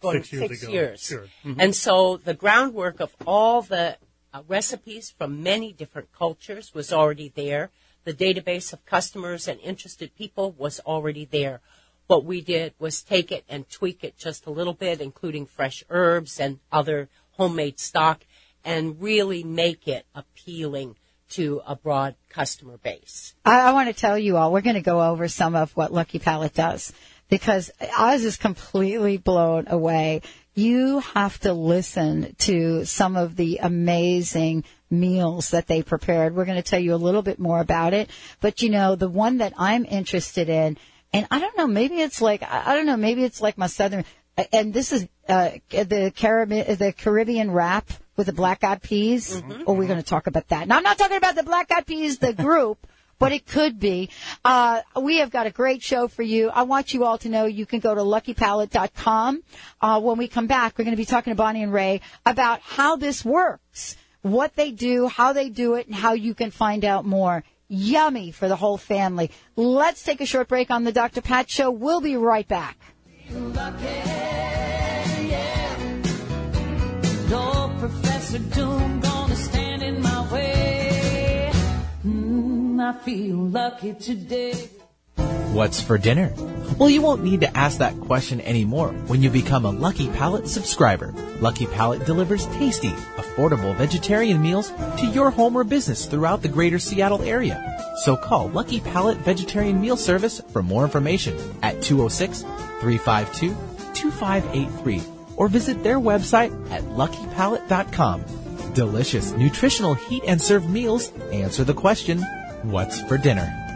going 0.00 0.22
Six 0.22 0.32
years 0.32 0.48
six 0.50 0.62
ago, 0.62 0.72
years. 0.72 1.00
sure. 1.00 1.26
Mhm. 1.44 1.56
And 1.58 1.74
so 1.74 2.16
the 2.16 2.34
groundwork 2.34 3.00
of 3.00 3.14
all 3.26 3.62
the 3.62 3.96
uh, 4.32 4.42
recipes 4.46 5.10
from 5.16 5.42
many 5.42 5.72
different 5.72 6.12
cultures 6.12 6.74
was 6.74 6.92
already 6.92 7.32
there. 7.34 7.70
The 8.04 8.12
database 8.14 8.72
of 8.72 8.84
customers 8.86 9.48
and 9.48 9.58
interested 9.60 10.14
people 10.16 10.52
was 10.52 10.80
already 10.80 11.24
there. 11.24 11.60
What 12.06 12.24
we 12.24 12.40
did 12.40 12.74
was 12.78 13.02
take 13.02 13.30
it 13.32 13.44
and 13.48 13.68
tweak 13.68 14.02
it 14.04 14.16
just 14.16 14.46
a 14.46 14.50
little 14.50 14.72
bit, 14.72 15.00
including 15.00 15.46
fresh 15.46 15.82
herbs 15.90 16.38
and 16.40 16.58
other 16.72 17.08
homemade 17.32 17.78
stock, 17.78 18.24
and 18.64 19.00
really 19.00 19.42
make 19.44 19.86
it 19.88 20.06
appealing 20.14 20.96
to 21.30 21.60
a 21.66 21.76
broad 21.76 22.14
customer 22.30 22.78
base. 22.78 23.34
I, 23.44 23.60
I 23.68 23.72
want 23.72 23.88
to 23.88 23.92
tell 23.98 24.18
you 24.18 24.36
all, 24.38 24.50
we're 24.52 24.62
going 24.62 24.76
to 24.76 24.80
go 24.80 25.02
over 25.10 25.28
some 25.28 25.54
of 25.54 25.72
what 25.72 25.92
Lucky 25.92 26.18
Palate 26.18 26.54
does 26.54 26.92
because 27.28 27.70
I 27.96 28.14
was 28.14 28.22
just 28.22 28.40
completely 28.40 29.16
blown 29.16 29.68
away. 29.68 30.22
You 30.54 31.00
have 31.00 31.38
to 31.40 31.52
listen 31.52 32.34
to 32.40 32.84
some 32.84 33.16
of 33.16 33.36
the 33.36 33.60
amazing 33.62 34.64
meals 34.90 35.50
that 35.50 35.66
they 35.66 35.82
prepared. 35.82 36.34
We're 36.34 36.46
going 36.46 36.62
to 36.62 36.68
tell 36.68 36.80
you 36.80 36.94
a 36.94 36.96
little 36.96 37.22
bit 37.22 37.38
more 37.38 37.60
about 37.60 37.94
it, 37.94 38.10
but 38.40 38.62
you 38.62 38.70
know, 38.70 38.96
the 38.96 39.08
one 39.08 39.38
that 39.38 39.52
I'm 39.56 39.84
interested 39.84 40.48
in, 40.48 40.78
and 41.12 41.26
I 41.30 41.38
don't 41.38 41.56
know, 41.56 41.66
maybe 41.66 42.00
it's 42.00 42.20
like, 42.20 42.42
I 42.42 42.74
don't 42.74 42.86
know, 42.86 42.96
maybe 42.96 43.24
it's 43.24 43.40
like 43.40 43.56
my 43.56 43.66
southern, 43.66 44.04
and 44.52 44.72
this 44.72 44.92
is 44.92 45.06
uh, 45.28 45.50
the 45.70 46.12
Caribbean, 46.16 46.76
the 46.76 46.92
Caribbean 46.92 47.50
wrap 47.50 47.90
with 48.16 48.26
the 48.26 48.32
black 48.32 48.64
eyed 48.64 48.82
peas. 48.82 49.42
Oh, 49.66 49.74
we're 49.74 49.86
going 49.86 50.00
to 50.00 50.04
talk 50.04 50.26
about 50.26 50.48
that. 50.48 50.66
Now, 50.68 50.76
I'm 50.76 50.82
not 50.82 50.98
talking 50.98 51.16
about 51.16 51.36
the 51.36 51.44
black 51.44 51.70
eyed 51.70 51.86
peas, 51.86 52.18
the 52.18 52.32
group. 52.32 52.78
But 53.18 53.32
it 53.32 53.46
could 53.46 53.80
be. 53.80 54.10
Uh, 54.44 54.82
we 55.00 55.18
have 55.18 55.30
got 55.30 55.46
a 55.46 55.50
great 55.50 55.82
show 55.82 56.08
for 56.08 56.22
you. 56.22 56.50
I 56.50 56.62
want 56.62 56.94
you 56.94 57.04
all 57.04 57.18
to 57.18 57.28
know 57.28 57.46
you 57.46 57.66
can 57.66 57.80
go 57.80 57.94
to 57.94 58.00
luckypalate.com. 58.00 59.42
Uh, 59.80 60.00
when 60.00 60.18
we 60.18 60.28
come 60.28 60.46
back, 60.46 60.78
we're 60.78 60.84
going 60.84 60.96
to 60.96 61.00
be 61.00 61.04
talking 61.04 61.32
to 61.32 61.36
Bonnie 61.36 61.62
and 61.62 61.72
Ray 61.72 62.00
about 62.24 62.60
how 62.60 62.96
this 62.96 63.24
works, 63.24 63.96
what 64.22 64.54
they 64.54 64.70
do, 64.70 65.08
how 65.08 65.32
they 65.32 65.48
do 65.48 65.74
it, 65.74 65.86
and 65.86 65.94
how 65.94 66.12
you 66.12 66.34
can 66.34 66.50
find 66.50 66.84
out 66.84 67.04
more. 67.04 67.44
Yummy 67.68 68.30
for 68.30 68.48
the 68.48 68.56
whole 68.56 68.78
family. 68.78 69.30
Let's 69.54 70.02
take 70.02 70.20
a 70.20 70.26
short 70.26 70.48
break 70.48 70.70
on 70.70 70.84
the 70.84 70.92
Dr. 70.92 71.20
Pat 71.20 71.50
Show. 71.50 71.70
We'll 71.70 72.00
be 72.00 72.16
right 72.16 72.48
back. 72.48 72.78
No 77.30 77.76
Professor 77.78 78.38
Doom 78.38 78.97
I 82.88 82.92
feel 82.94 83.36
lucky 83.36 83.92
today. 83.92 84.54
What's 85.52 85.78
for 85.78 85.98
dinner? 85.98 86.32
Well, 86.78 86.88
you 86.88 87.02
won't 87.02 87.22
need 87.22 87.42
to 87.42 87.54
ask 87.54 87.76
that 87.80 88.00
question 88.00 88.40
anymore 88.40 88.92
when 89.08 89.22
you 89.22 89.28
become 89.28 89.66
a 89.66 89.70
Lucky 89.70 90.08
Palate 90.08 90.48
subscriber. 90.48 91.12
Lucky 91.42 91.66
Palate 91.66 92.06
delivers 92.06 92.46
tasty, 92.46 92.92
affordable 93.18 93.76
vegetarian 93.76 94.40
meals 94.40 94.70
to 94.96 95.06
your 95.12 95.28
home 95.30 95.54
or 95.54 95.64
business 95.64 96.06
throughout 96.06 96.40
the 96.40 96.48
greater 96.48 96.78
Seattle 96.78 97.20
area. 97.24 97.60
So 98.04 98.16
call 98.16 98.48
Lucky 98.48 98.80
Palate 98.80 99.18
Vegetarian 99.18 99.78
Meal 99.78 99.98
Service 99.98 100.40
for 100.48 100.62
more 100.62 100.84
information 100.84 101.36
at 101.62 101.82
206 101.82 102.40
352 102.80 103.50
2583 103.92 105.02
or 105.36 105.48
visit 105.48 105.82
their 105.82 106.00
website 106.00 106.52
at 106.70 106.82
luckypalate.com. 106.84 108.24
Delicious, 108.72 109.32
nutritional 109.32 109.92
heat 109.92 110.22
and 110.26 110.40
serve 110.40 110.70
meals 110.70 111.12
answer 111.32 111.64
the 111.64 111.74
question, 111.74 112.24
what's 112.62 113.00
for 113.02 113.18
dinner? 113.18 113.67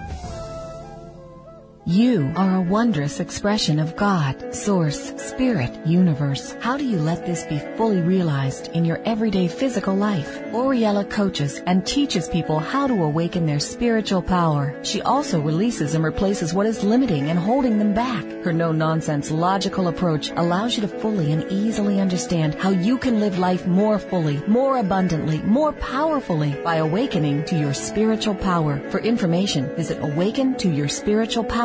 You 1.85 2.33
are 2.37 2.55
a 2.55 2.61
wondrous 2.61 3.19
expression 3.19 3.81
of 3.81 3.97
God, 3.97 4.55
Source, 4.55 5.13
Spirit, 5.21 5.85
Universe. 5.85 6.55
How 6.61 6.77
do 6.77 6.85
you 6.87 7.01
let 7.01 7.27
this 7.27 7.43
be 7.47 7.59
fully 7.77 8.01
realized 8.01 8.69
in 8.69 8.85
your 8.85 9.01
everyday 9.05 9.49
physical 9.49 9.97
life? 9.97 10.41
Oriella 10.53 11.11
coaches 11.11 11.61
and 11.67 11.85
teaches 11.85 12.29
people 12.29 12.61
how 12.61 12.87
to 12.87 13.03
awaken 13.03 13.47
their 13.47 13.59
spiritual 13.59 14.23
power. 14.23 14.79
She 14.85 15.03
also 15.03 15.41
releases 15.41 15.97
and 15.97 16.05
replaces 16.05 16.55
what 16.55 16.67
is 16.67 16.85
limiting 16.85 17.31
and 17.31 17.39
holding 17.39 17.79
them 17.79 17.95
back. 17.95 18.23
Her 18.45 18.53
no-nonsense 18.53 19.33
logical 19.33 19.89
approach 19.89 20.31
allows 20.37 20.77
you 20.77 20.83
to 20.83 20.89
fully 20.89 21.33
and 21.33 21.51
easily 21.51 22.01
understand 22.01 22.55
how 22.55 22.71
you 22.71 22.97
can 22.97 23.19
live 23.19 23.41
life 23.41 23.67
more 23.67 23.99
fully, 23.99 24.37
more 24.47 24.79
abundantly, 24.79 25.43
more 25.43 25.73
powerfully 25.73 26.53
by 26.63 26.77
awakening 26.77 27.45
to 27.47 27.59
your 27.59 27.75
spiritual 27.75 28.37
power. 28.37 28.79
For 28.91 29.01
information, 29.01 29.75
visit 29.75 29.99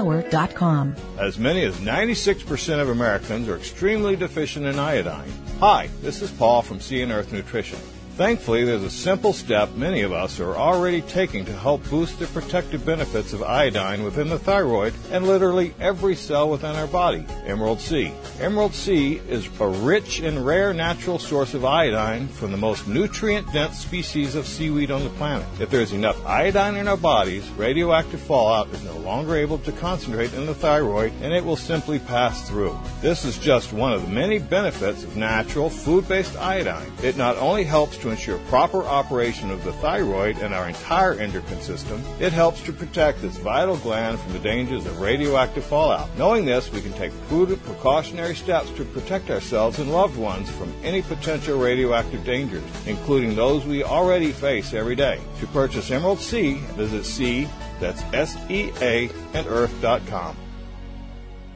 awakentoyourspiritualpower.com. 0.08 0.96
As 1.20 1.38
many 1.38 1.64
as 1.64 1.76
96% 1.78 2.82
of 2.82 2.90
Americans 2.90 3.48
are 3.50 3.58
extremely 3.58 4.16
deficient 4.16 4.66
in 4.66 4.80
iodine. 4.80 5.32
Hi, 5.60 5.90
this 6.02 6.22
is 6.22 6.32
Paul 6.32 6.62
from 6.62 6.80
Sea 6.80 7.02
and 7.02 7.12
Earth 7.12 7.32
Nutrition. 7.32 7.80
Thankfully, 8.18 8.64
there's 8.64 8.82
a 8.82 8.90
simple 8.90 9.32
step 9.32 9.76
many 9.76 10.02
of 10.02 10.12
us 10.12 10.40
are 10.40 10.56
already 10.56 11.02
taking 11.02 11.46
to 11.46 11.54
help 11.54 11.88
boost 11.88 12.18
the 12.18 12.26
protective 12.26 12.84
benefits 12.84 13.32
of 13.32 13.44
iodine 13.44 14.04
within 14.04 14.28
the 14.28 14.40
thyroid 14.40 14.96
and 15.12 15.28
literally 15.28 15.76
every 15.80 16.16
cell 16.16 16.50
within 16.50 16.76
our 16.76 16.88
body 16.88 17.24
Emerald 17.46 17.80
Sea. 17.80 18.12
Emerald 18.40 18.74
Sea 18.74 19.22
is 19.30 19.48
a 19.60 19.68
rich 19.68 20.20
and 20.20 20.44
rare 20.44 20.74
natural 20.74 21.20
source 21.20 21.54
of 21.54 21.64
iodine 21.64 22.28
from 22.28 22.52
the 22.52 22.58
most 22.58 22.88
nutrient 22.88 23.54
dense 23.54 23.78
species 23.78 24.34
of 24.34 24.48
seaweed 24.48 24.90
on 24.90 25.04
the 25.04 25.12
planet. 25.12 25.46
If 25.60 25.70
there's 25.70 25.94
enough 25.94 26.20
iodine 26.26 26.76
in 26.76 26.88
our 26.88 26.98
bodies, 26.98 27.48
radioactive 27.52 28.20
fallout 28.20 28.68
is 28.70 28.84
no 28.84 28.98
longer 28.98 29.36
able 29.36 29.60
to 29.60 29.72
concentrate 29.74 30.34
in 30.34 30.48
the 30.48 30.56
thyroid 30.56 31.14
and 31.22 31.34
it 31.34 31.46
will 31.46 31.56
simply 31.56 32.00
pass 32.00 32.50
through. 32.50 32.76
This 33.00 33.26
is 33.26 33.38
just 33.38 33.74
one 33.74 33.94
of 33.94 34.02
the 34.02 34.10
many 34.10 34.40
benefits 34.40 35.04
of 35.04 35.16
natural 35.16 35.70
food 35.70 36.08
based 36.08 36.36
iodine. 36.38 36.92
It 37.04 37.16
not 37.16 37.38
only 37.38 37.64
helps 37.64 37.96
to 38.00 38.07
ensure 38.10 38.38
proper 38.50 38.84
operation 38.84 39.52
of 39.52 39.64
the 39.64 39.74
thyroid 39.74 40.38
and 40.38 40.54
our 40.54 40.68
entire 40.68 41.14
endocrine 41.14 41.62
system, 41.62 42.04
it 42.20 42.34
helps 42.34 42.62
to 42.64 42.74
protect 42.74 43.22
this 43.22 43.38
vital 43.38 43.78
gland 43.78 44.20
from 44.20 44.34
the 44.34 44.40
dangers 44.40 44.86
of 44.86 45.00
radioactive 45.00 45.64
fallout. 45.64 46.10
Knowing 46.18 46.46
this, 46.46 46.72
we 46.72 46.82
can 46.82 46.94
take 46.94 47.12
prudent 47.28 47.64
precautionary 47.64 48.36
steps 48.36 48.70
to 48.72 48.86
protect 48.86 49.30
ourselves 49.30 49.80
and 49.80 49.92
loved 49.92 50.18
ones 50.18 50.50
from 50.50 50.74
any 50.84 51.02
potential 51.02 51.60
radioactive 51.60 52.24
dangers, 52.24 52.64
including 52.86 53.36
those 53.36 53.66
we 53.66 53.84
already 53.84 54.32
face 54.32 54.74
every 54.74 54.96
day. 54.96 55.20
To 55.40 55.48
purchase 55.48 55.92
Emerald 55.92 56.20
Sea, 56.20 56.56
visit 56.76 57.06
C, 57.06 57.48
that's 57.80 58.02
S-E-A, 58.14 59.10
and 59.34 59.48
earth.com. 59.48 60.38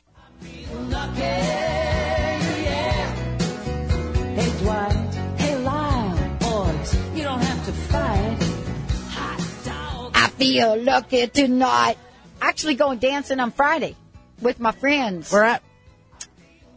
Feel 10.40 10.82
lucky 10.82 11.28
tonight. 11.28 11.98
Actually, 12.42 12.76
going 12.76 13.00
dancing 13.00 13.40
on 13.40 13.52
Friday 13.52 13.96
with 14.42 14.60
my 14.60 14.72
friends. 14.72 15.32
We're 15.32 15.44
at. 15.44 15.62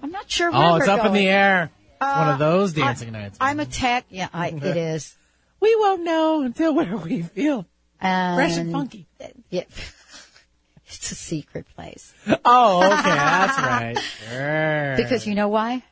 I'm 0.02 0.11
not 0.11 0.28
sure 0.31 0.50
where 0.50 0.61
Oh, 0.61 0.75
it's 0.76 0.87
we're 0.88 0.92
up 0.95 1.07
in 1.07 1.12
the 1.12 1.28
air. 1.28 1.71
It's 1.95 2.00
one 2.00 2.28
Uh, 2.28 2.33
of 2.33 2.38
those 2.40 2.76
I- 2.76 2.81
dancing 2.83 3.12
nights. 3.12 3.38
I'm 3.40 3.61
a 3.61 3.64
tech. 3.66 4.04
Yeah, 4.11 4.28
I, 4.33 4.49
it 4.49 4.76
is. 4.76 5.14
we 5.61 5.75
won't 5.76 6.02
know 6.02 6.42
until 6.42 6.75
where 6.78 6.97
we 6.97 7.23
feel 7.23 7.64
And, 8.00 8.37
fresh 8.37 8.57
and 8.59 8.73
funky. 8.73 9.07
Yeah. 9.50 9.64
It's 10.95 11.11
a 11.11 11.14
secret 11.14 11.64
place. 11.75 12.12
Oh, 12.45 12.83
okay, 12.85 13.02
that's 13.14 13.59
right. 13.59 13.99
Sure. 14.28 14.95
Because 14.99 15.26
you 15.26 15.35
know 15.35 15.49
why? 15.49 15.83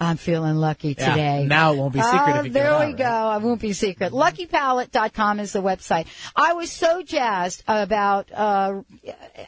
I'm 0.00 0.16
feeling 0.16 0.54
lucky 0.56 0.94
Yeah, 0.96 1.10
today. 1.10 1.44
now 1.46 1.72
it 1.72 1.76
won't 1.76 1.92
be 1.92 2.00
secret 2.00 2.20
Oh, 2.20 2.28
if 2.30 2.34
uh, 2.36 2.42
you 2.44 2.50
get 2.50 2.52
there 2.52 2.86
we 2.86 2.92
go. 2.92 3.04
right? 3.04 3.34
I 3.34 3.38
won't 3.38 3.60
be 3.60 3.72
secret. 3.72 4.12
LuckyPalate.com 4.12 5.40
is 5.40 5.52
the 5.52 5.62
website. 5.62 6.06
I 6.36 6.52
was 6.52 6.70
so 6.70 7.02
jazzed 7.02 7.64
about, 7.66 8.30
uh, 8.32 8.82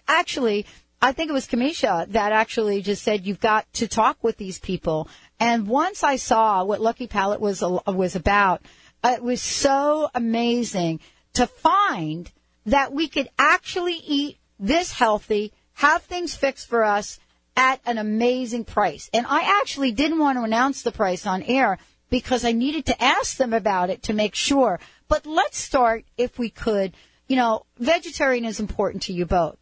actually, 0.09 0.66
I 1.00 1.12
think 1.12 1.30
it 1.30 1.33
was 1.33 1.47
Kamisha 1.47 2.11
that 2.12 2.33
actually 2.33 2.83
just 2.83 3.02
said 3.02 3.26
you've 3.26 3.40
got 3.40 3.73
to 3.75 3.87
talk 3.88 4.19
with 4.23 4.37
these 4.38 4.59
people. 4.59 5.09
And 5.38 5.66
once 5.69 6.02
I 6.02 6.16
saw 6.16 6.64
what 6.64 6.80
Lucky 6.80 7.07
Palate 7.07 7.40
was 7.40 7.62
uh, 7.62 7.78
was 7.87 8.16
about, 8.16 8.62
uh, 9.02 9.14
it 9.16 9.23
was 9.23 9.40
so 9.40 10.11
amazing 10.14 11.00
to 11.35 11.47
find 11.47 12.30
that 12.66 12.92
we 12.92 13.09
could 13.09 13.28
actually 13.38 13.95
eat 14.07 14.37
this 14.59 14.92
healthy, 14.92 15.52
have 15.75 16.02
things 16.02 16.35
fixed 16.35 16.69
for 16.69 16.85
us 16.85 17.19
at 17.57 17.80
an 17.85 17.99
amazing 17.99 18.64
price. 18.64 19.11
And 19.12 19.26
I 19.26 19.61
actually 19.61 19.92
didn't 19.92 20.19
want 20.19 20.38
to 20.38 20.45
announce 20.45 20.83
the 20.83 20.92
price 20.92 21.26
on 21.26 21.42
air 21.42 21.78
because 22.09 22.45
I 22.45 22.52
needed 22.52 22.87
to 22.87 23.02
ask 23.02 23.37
them 23.37 23.52
about 23.52 23.90
it 23.90 24.02
to 24.04 24.12
make 24.12 24.35
sure. 24.35 24.80
But 25.09 25.26
let's 25.26 25.59
start, 25.59 26.04
if 26.16 26.38
we 26.38 26.50
could. 26.50 26.95
You 27.28 27.37
know, 27.37 27.66
vegetarian 27.78 28.45
is 28.45 28.61
important 28.61 29.02
to 29.04 29.12
you 29.12 29.26
both. 29.26 29.59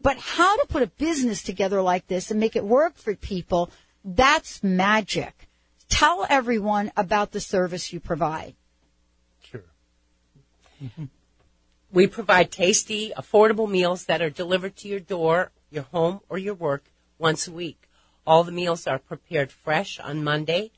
But 0.00 0.18
how 0.18 0.56
to 0.56 0.66
put 0.66 0.82
a 0.82 0.86
business 0.86 1.42
together 1.42 1.80
like 1.80 2.06
this 2.06 2.30
and 2.30 2.38
make 2.38 2.56
it 2.56 2.64
work 2.64 2.96
for 2.96 3.14
people, 3.14 3.70
that's 4.04 4.62
magic. 4.62 5.48
Tell 5.88 6.26
everyone 6.28 6.92
about 6.96 7.32
the 7.32 7.40
service 7.40 7.92
you 7.92 8.00
provide. 8.00 8.54
Sure. 9.42 9.64
We 11.90 12.06
provide 12.06 12.50
tasty, 12.50 13.12
affordable 13.16 13.70
meals 13.70 14.04
that 14.06 14.20
are 14.20 14.30
delivered 14.30 14.76
to 14.78 14.88
your 14.88 15.00
door, 15.00 15.52
your 15.74 15.84
home, 15.84 16.20
or 16.28 16.38
your 16.38 16.54
work 16.54 16.84
once 17.18 17.46
a 17.48 17.52
week. 17.52 17.88
All 18.26 18.44
the 18.44 18.52
meals 18.52 18.86
are 18.86 18.98
prepared 18.98 19.52
fresh 19.52 19.98
on 20.00 20.24
Monday 20.24 20.70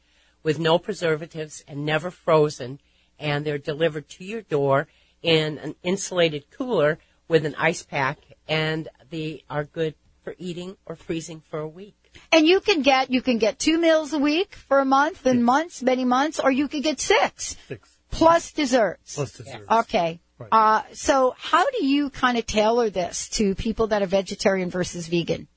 with 0.42 0.58
no 0.58 0.78
preservatives 0.78 1.62
and 1.68 1.84
never 1.84 2.10
frozen, 2.10 2.80
and 3.18 3.44
they're 3.44 3.58
delivered 3.58 4.08
to 4.08 4.24
your 4.24 4.42
door 4.42 4.88
in 5.22 5.58
an 5.58 5.74
insulated 5.82 6.50
cooler 6.50 6.98
with 7.28 7.44
an 7.44 7.54
ice 7.56 7.82
pack, 7.82 8.18
and 8.48 8.88
they 9.10 9.42
are 9.50 9.64
good 9.64 9.94
for 10.24 10.34
eating 10.38 10.76
or 10.86 10.96
freezing 10.96 11.42
for 11.48 11.60
a 11.60 11.68
week. 11.68 11.94
And 12.32 12.46
you 12.46 12.60
can 12.60 12.82
get 12.82 13.10
you 13.10 13.20
can 13.20 13.38
get 13.38 13.58
two 13.58 13.78
meals 13.78 14.12
a 14.12 14.18
week 14.18 14.54
for 14.54 14.78
a 14.78 14.84
month 14.84 15.26
and 15.26 15.44
months, 15.44 15.82
many 15.82 16.04
months, 16.04 16.40
or 16.40 16.50
you 16.50 16.66
could 16.66 16.82
get 16.82 16.98
six 17.00 17.56
Six. 17.68 17.96
plus 18.10 18.52
desserts. 18.52 19.14
Plus 19.14 19.32
desserts. 19.32 19.66
Okay. 19.70 20.20
Right. 20.38 20.48
Uh, 20.52 20.82
so 20.92 21.34
how 21.38 21.68
do 21.70 21.84
you 21.84 22.10
kind 22.10 22.36
of 22.36 22.46
tailor 22.46 22.90
this 22.90 23.28
to 23.30 23.54
people 23.54 23.86
that 23.88 24.02
are 24.02 24.06
vegetarian 24.06 24.68
versus 24.70 25.06
vegan? 25.08 25.48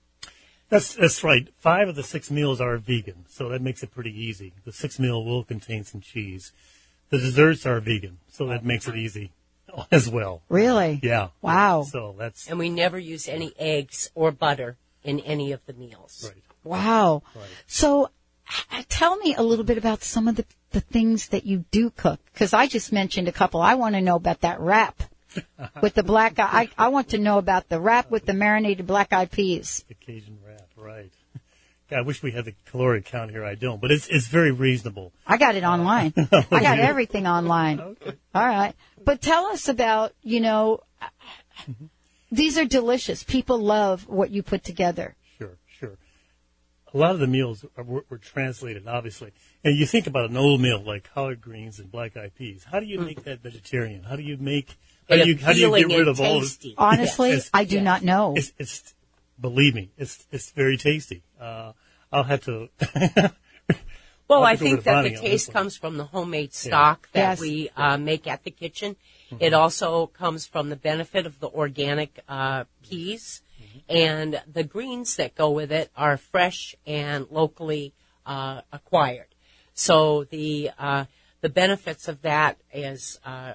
That's 0.70 0.94
that's 0.96 1.24
right. 1.24 1.48
Five 1.58 1.90
of 1.90 1.96
the 1.96 2.04
six 2.04 2.30
meals 2.30 2.62
are 2.62 2.78
vegan, 2.78 3.26
so 3.28 3.50
that 3.50 3.62
makes 3.62 3.82
it 3.84 3.92
pretty 3.92 4.12
easy. 4.12 4.54
The 4.66 4.72
sixth 4.72 5.00
meal 5.00 5.26
will 5.26 5.44
contain 5.44 5.84
some 5.84 6.00
cheese. 6.00 6.52
The 7.10 7.18
desserts 7.18 7.66
are 7.66 7.80
vegan, 7.80 8.20
so 8.32 8.46
that 8.48 8.64
makes 8.64 8.88
it 8.88 8.96
easy 8.96 9.32
as 9.92 10.08
well. 10.08 10.44
Really? 10.48 11.00
Yeah. 11.02 11.30
Wow. 11.42 11.84
So 11.84 12.16
that's 12.18 12.48
And 12.48 12.60
we 12.60 12.70
never 12.70 13.00
use 13.00 13.28
any 13.28 13.52
eggs 13.58 14.12
or 14.14 14.32
butter 14.32 14.78
in 15.04 15.20
any 15.22 15.52
of 15.52 15.66
the 15.66 15.74
meals. 15.74 16.24
right. 16.32 16.44
Wow. 16.64 17.24
So 17.66 18.06
h- 18.06 18.12
Uh, 18.72 18.84
tell 18.90 19.18
me 19.18 19.36
a 19.36 19.44
little 19.44 19.66
bit 19.66 19.78
about 19.78 20.04
some 20.04 20.28
of 20.28 20.36
the, 20.36 20.46
the 20.72 20.82
things 20.82 21.30
that 21.30 21.46
you 21.46 21.66
do 21.72 21.90
cook. 21.90 22.20
Because 22.34 22.54
I 22.54 22.68
just 22.68 22.92
mentioned 22.92 23.28
a 23.28 23.32
couple. 23.32 23.62
I 23.62 23.76
want 23.76 23.96
to 23.96 24.02
know 24.02 24.16
about 24.16 24.42
that 24.42 24.60
wrap 24.60 25.04
with 25.82 25.94
the 25.94 26.04
black 26.04 26.40
eye. 26.40 26.70
I, 26.78 26.86
I 26.86 26.88
want 26.90 27.10
to 27.10 27.18
know 27.18 27.38
about 27.38 27.70
the 27.70 27.80
wrap 27.80 28.10
with 28.10 28.26
the 28.26 28.34
marinated 28.34 28.88
black 28.88 29.14
eyed 29.14 29.32
peas. 29.32 29.84
The 29.88 29.94
Cajun 29.94 30.40
wrap, 30.46 30.68
right? 30.76 31.12
Yeah, 31.92 31.98
I 31.98 32.02
wish 32.02 32.22
we 32.22 32.30
had 32.30 32.46
the 32.46 32.54
caloric 32.66 33.06
count 33.06 33.32
here. 33.32 33.44
I 33.44 33.56
don't, 33.56 33.82
but 33.82 33.90
it's 33.90 34.08
it's 34.10 34.28
very 34.28 34.52
reasonable. 34.52 35.12
I 35.26 35.38
got 35.38 35.56
it 35.56 35.64
online. 35.64 36.14
I 36.52 36.62
got 36.62 36.78
everything 36.78 37.26
online. 37.26 37.80
Okay. 37.80 38.14
All 38.36 38.46
right. 38.46 38.76
But 39.04 39.24
tell 39.24 39.48
us 39.48 39.68
about, 39.68 40.14
you 40.22 40.40
know, 40.40 40.82
mm-hmm. 41.68 41.86
these 42.32 42.60
are 42.60 42.66
delicious. 42.66 43.24
People 43.24 43.58
love 43.58 44.08
what 44.08 44.30
you 44.30 44.44
put 44.44 44.64
together. 44.64 45.16
Sure, 46.92 47.00
sure. 47.02 47.02
A 47.02 47.04
lot 47.06 47.14
of 47.14 47.20
the 47.20 47.28
meals 47.28 47.66
are, 47.78 47.84
were, 47.84 48.06
were 48.10 48.18
translated, 48.18 48.88
obviously. 48.88 49.32
And 49.64 49.78
you 49.78 49.86
think 49.86 50.08
about 50.08 50.30
an 50.30 50.38
old 50.38 50.62
meal 50.62 50.82
like 50.84 51.10
collard 51.14 51.42
greens 51.42 51.80
and 51.80 51.92
black 51.92 52.16
eyed 52.18 52.36
peas. 52.36 52.66
How 52.72 52.80
do 52.80 52.86
you 52.86 53.00
make 53.00 53.24
that 53.24 53.42
vegetarian? 53.42 54.04
How 54.04 54.16
do 54.16 54.24
you 54.24 54.38
make? 54.38 54.78
How 55.10 55.16
do 55.16 55.28
you, 55.28 55.38
how 55.38 55.54
do 55.54 55.60
you 55.60 55.76
get 55.78 55.88
rid 55.88 56.00
and 56.00 56.08
of 56.10 56.22
all? 56.22 56.40
tasty. 56.42 56.70
The, 56.76 56.82
Honestly, 56.82 57.30
Yes. 57.32 57.50
I 57.54 57.64
do 57.66 57.82
not 57.82 58.04
know. 58.04 58.34
it's, 58.36 58.54
it's 58.58 58.94
believe 59.40 59.74
me, 59.76 59.90
it's 59.98 60.28
it's 60.32 60.52
very 60.52 60.78
tasty. 60.78 61.24
Uh, 61.40 61.74
I'll 62.12 62.24
have 62.24 62.44
to. 62.46 62.70
Well, 64.28 64.44
I'll 64.44 64.50
have 64.50 64.60
to 64.60 64.64
go 64.66 64.70
think 64.74 64.84
that 64.84 65.02
the 65.06 65.16
taste 65.16 65.52
comes 65.52 65.76
from 65.76 65.98
the 65.98 66.04
homemade 66.04 66.54
stock 66.54 67.10
that 67.14 67.20
Yes. 67.32 67.42
we 67.42 67.72
uh, 67.76 67.98
make 67.98 68.28
at 68.28 68.44
the 68.44 68.52
kitchen. 68.52 68.96
Mm-hmm. 69.32 69.44
It 69.44 69.54
also 69.56 70.06
comes 70.06 70.46
from 70.46 70.70
the 70.70 70.76
benefit 70.76 71.26
of 71.26 71.40
the 71.40 71.50
organic 71.50 72.20
uh, 72.30 72.66
peas, 72.88 73.42
Mm-hmm. 73.42 73.49
And 73.88 74.42
the 74.52 74.64
greens 74.64 75.16
that 75.16 75.36
go 75.36 75.50
with 75.52 75.72
it 75.72 75.92
are 75.96 76.18
fresh 76.18 76.76
and 76.86 77.28
locally 77.30 77.94
uh, 78.26 78.62
acquired. 78.72 79.28
So 79.74 80.26
the 80.26 80.72
uh, 80.78 81.06
the 81.42 81.50
benefits 81.50 82.08
of 82.08 82.22
that 82.24 82.58
is 82.74 83.20
uh, 83.26 83.54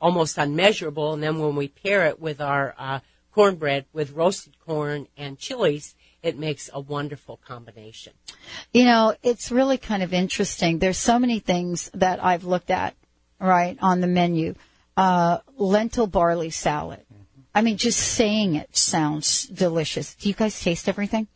almost 0.00 0.38
unmeasurable. 0.38 1.14
And 1.14 1.22
then 1.22 1.38
when 1.38 1.56
we 1.56 1.68
pair 1.68 2.06
it 2.06 2.20
with 2.20 2.40
our 2.40 2.74
uh, 2.78 3.00
cornbread 3.32 3.86
with 3.92 4.12
roasted 4.12 4.58
corn 4.58 5.06
and 5.16 5.38
chilies, 5.38 5.94
it 6.22 6.38
makes 6.38 6.68
a 6.72 6.80
wonderful 6.80 7.38
combination. 7.38 8.12
You 8.72 8.84
know, 8.84 9.14
it's 9.22 9.50
really 9.50 9.78
kind 9.78 10.02
of 10.02 10.12
interesting. 10.12 10.78
There's 10.78 10.98
so 10.98 11.18
many 11.18 11.38
things 11.38 11.90
that 11.94 12.22
I've 12.22 12.44
looked 12.44 12.70
at, 12.70 12.94
right, 13.40 13.78
on 13.80 14.00
the 14.00 14.06
menu. 14.06 14.54
Uh, 14.96 15.38
lentil 15.56 16.06
barley 16.06 16.50
salad. 16.50 17.00
I 17.54 17.62
mean, 17.62 17.76
just 17.76 17.98
saying 17.98 18.54
it 18.54 18.76
sounds 18.76 19.46
delicious. 19.46 20.14
Do 20.14 20.28
you 20.28 20.34
guys 20.34 20.60
taste 20.60 20.88
everything? 20.88 21.28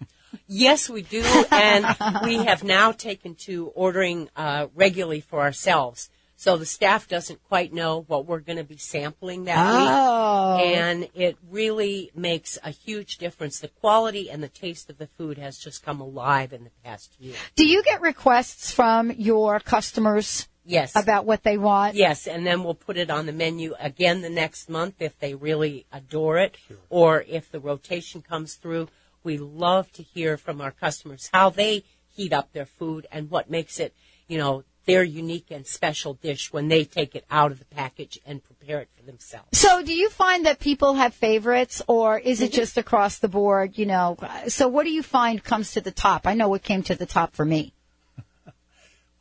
Yes, 0.47 0.90
we 0.90 1.02
do, 1.02 1.23
and 1.50 1.85
we 2.25 2.37
have 2.37 2.64
now 2.64 2.92
taken 2.92 3.35
to 3.37 3.68
ordering 3.75 4.28
uh, 4.37 4.66
regularly 4.75 5.21
for 5.21 5.40
ourselves. 5.40 6.11
So 6.37 6.56
the 6.56 6.66
staff 6.66 7.06
doesn't 7.06 7.42
quite 7.44 7.73
know 7.73 8.04
what 8.09 8.26
we're 8.26 8.40
going 8.40 8.59
to 8.59 8.64
be 8.64 8.76
sampling 8.76 9.44
that 9.44 9.56
Oh. 9.56 10.56
week, 10.56 10.66
and 10.76 11.09
it 11.14 11.37
really 11.49 12.11
makes 12.14 12.59
a 12.64 12.71
huge 12.71 13.18
difference. 13.18 13.61
The 13.61 13.68
quality 13.68 14.28
and 14.28 14.42
the 14.42 14.49
taste 14.49 14.90
of 14.90 14.99
the 14.99 15.06
food 15.06 15.38
has 15.38 15.56
just 15.59 15.85
come 15.85 16.00
alive 16.00 16.52
in 16.52 16.64
the 16.64 16.71
past 16.85 17.14
year. 17.21 17.37
Do 17.54 17.64
you 17.64 17.83
get 17.85 18.00
requests 18.00 18.73
from 18.73 19.12
your 19.12 19.61
customers 19.61 20.49
Yes. 20.64 20.97
about 20.97 21.26
what 21.26 21.42
they 21.42 21.59
want? 21.59 21.94
Yes, 21.94 22.26
and 22.26 22.47
then 22.47 22.64
we'll 22.64 22.75
put 22.75 22.97
it 22.97 23.11
on 23.11 23.26
the 23.26 23.33
menu 23.33 23.75
again 23.78 24.23
the 24.23 24.30
next 24.30 24.68
month 24.68 24.97
if 25.00 25.18
they 25.18 25.35
really 25.35 25.87
adore 25.92 26.38
it, 26.38 26.56
or 26.88 27.25
if 27.28 27.50
the 27.50 27.61
rotation 27.61 28.23
comes 28.23 28.54
through. 28.54 28.88
We 29.23 29.38
love 29.38 29.90
to 29.92 30.02
hear 30.02 30.37
from 30.37 30.61
our 30.61 30.71
customers 30.71 31.31
how 31.33 31.50
they 31.50 31.85
heat 32.14 32.33
up 32.33 32.53
their 32.53 32.66
food 32.66 33.07
and 33.11 33.31
what 33.31 33.50
makes 33.50 33.81
it, 33.81 33.94
you 34.29 34.38
know, 34.38 34.64
their 34.87 35.03
unique 35.03 35.50
and 35.50 35.66
special 35.66 36.14
dish 36.14 36.53
when 36.53 36.68
they 36.68 36.85
take 36.85 37.14
it 37.14 37.24
out 37.31 37.50
of 37.50 37.59
the 37.59 37.64
package 37.64 38.20
and 38.27 38.44
prepare 38.44 38.81
it 38.81 38.88
for 38.96 39.03
themselves. 39.03 39.59
So, 39.59 39.83
do 39.83 39.94
you 39.94 40.11
find 40.11 40.46
that 40.46 40.61
people 40.61 40.94
have 40.94 41.14
favorites, 41.14 41.83
or 41.87 42.18
is 42.18 42.40
it 42.40 42.50
mm-hmm. 42.50 42.57
just 42.57 42.77
across 42.77 43.18
the 43.18 43.29
board? 43.29 43.79
You 43.79 43.87
know, 43.87 44.18
so 44.48 44.68
what 44.68 44.85
do 44.85 44.90
you 44.90 45.03
find 45.03 45.42
comes 45.42 45.72
to 45.72 45.81
the 45.81 45.90
top? 45.90 46.27
I 46.27 46.35
know 46.35 46.48
what 46.48 46.62
came 46.62 46.83
to 46.85 46.94
the 46.94 47.07
top 47.07 47.35
for 47.35 47.44
me. 47.44 47.72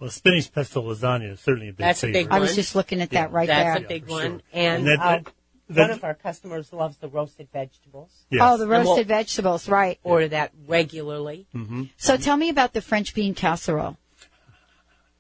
Well, 0.04 0.12
spinach 0.12 0.52
pesto 0.52 0.82
lasagna 0.82 1.32
is 1.32 1.40
certainly 1.40 1.70
a 1.70 1.72
big 1.72 1.78
That's 1.78 2.00
a 2.04 2.08
favorite. 2.08 2.24
big 2.26 2.32
I 2.34 2.40
was 2.40 2.56
just 2.56 2.76
looking 2.76 3.00
at 3.00 3.12
that 3.12 3.32
right 3.32 3.48
there. 3.48 3.56
That's 3.76 3.80
there. 3.80 3.86
a 3.86 3.88
big 3.88 4.06
for 4.06 4.12
one. 4.12 4.22
sure. 4.22 4.42
And, 4.52 4.78
And 4.80 4.88
that- 4.88 5.00
uh, 5.00 5.10
that- 5.12 5.24
one 5.24 5.34
that- 5.70 5.90
of 5.92 6.04
our 6.04 6.14
customers 6.14 6.74
loves 6.74 6.98
the 6.98 7.08
roasted 7.08 7.48
vegetables. 7.54 8.12
Yes. 8.30 8.42
Oh, 8.44 8.58
the 8.58 8.64
And 8.64 8.70
we'll- 8.70 8.84
roasted 8.84 9.08
vegetables, 9.08 9.70
right? 9.70 9.98
Order 10.04 10.28
that 10.28 10.52
regularly. 10.68 11.48
So, 11.96 12.18
tell 12.18 12.36
me 12.36 12.50
about 12.50 12.74
the 12.74 12.82
French 12.82 13.14
bean 13.16 13.34
casserole. 13.34 13.96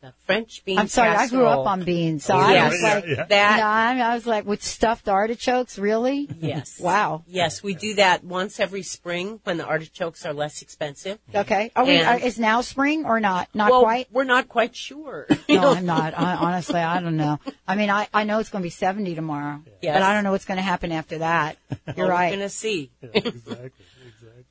The 0.03 0.13
French 0.25 0.65
bean 0.65 0.77
I'm 0.79 0.89
sorry, 0.89 1.15
I 1.15 1.29
grew 1.29 1.45
up 1.45 1.65
on 1.65 1.85
beans, 1.85 2.25
so 2.25 2.33
Oh, 2.33 2.37
I 2.37 2.53
yeah, 2.55 2.69
was 2.69 2.81
like, 2.83 3.05
yeah. 3.07 3.23
That- 3.23 3.51
you 3.55 3.99
know, 3.99 4.03
I, 4.05 4.11
I 4.11 4.15
was 4.15 4.27
like, 4.27 4.45
with 4.45 4.61
stuffed 4.61 5.07
artichokes, 5.07 5.79
really? 5.79 6.27
Yes. 6.41 6.77
Wow. 6.83 7.23
Yes, 7.25 7.63
we 7.63 7.73
do 7.73 7.93
that 7.95 8.21
once 8.25 8.59
every 8.59 8.83
spring 8.83 9.39
when 9.45 9.55
the 9.55 9.63
artichokes 9.65 10.25
are 10.25 10.33
less 10.33 10.61
expensive. 10.61 11.19
Mm-hmm. 11.29 11.37
Okay. 11.37 11.71
Are 11.73 11.85
we? 11.85 11.91
And- 11.99 12.07
Are, 12.07 12.19
is 12.19 12.37
now 12.37 12.59
spring 12.59 13.05
or 13.05 13.21
not? 13.21 13.47
Not 13.53 13.71
well, 13.71 13.83
quite. 13.83 14.07
we're 14.11 14.25
not 14.25 14.49
quite 14.49 14.75
sure. 14.75 15.25
No, 15.47 15.71
I'm 15.73 15.85
not. 15.95 16.19
I, 16.19 16.35
honestly, 16.35 16.81
I 16.81 16.99
don't 16.99 17.15
know. 17.15 17.39
I 17.65 17.75
mean, 17.75 17.89
I, 17.89 18.09
I 18.13 18.25
know 18.25 18.39
it's 18.39 18.49
going 18.49 18.61
to 18.61 18.65
be 18.65 18.71
70 18.71 19.15
tomorrow, 19.15 19.61
Yes. 19.81 19.95
but 19.95 20.01
I 20.03 20.13
don't 20.13 20.25
know 20.25 20.31
what's 20.33 20.43
going 20.45 20.57
to 20.57 20.61
happen 20.63 20.91
after 20.91 21.19
that. 21.19 21.55
You're 21.95 22.09
right. 22.09 22.31
We're 22.31 22.37
going 22.37 22.49
to 22.49 22.49
see. 22.49 22.91
Yeah, 23.01 23.09
exactly, 23.13 23.71
exactly. 24.05 24.43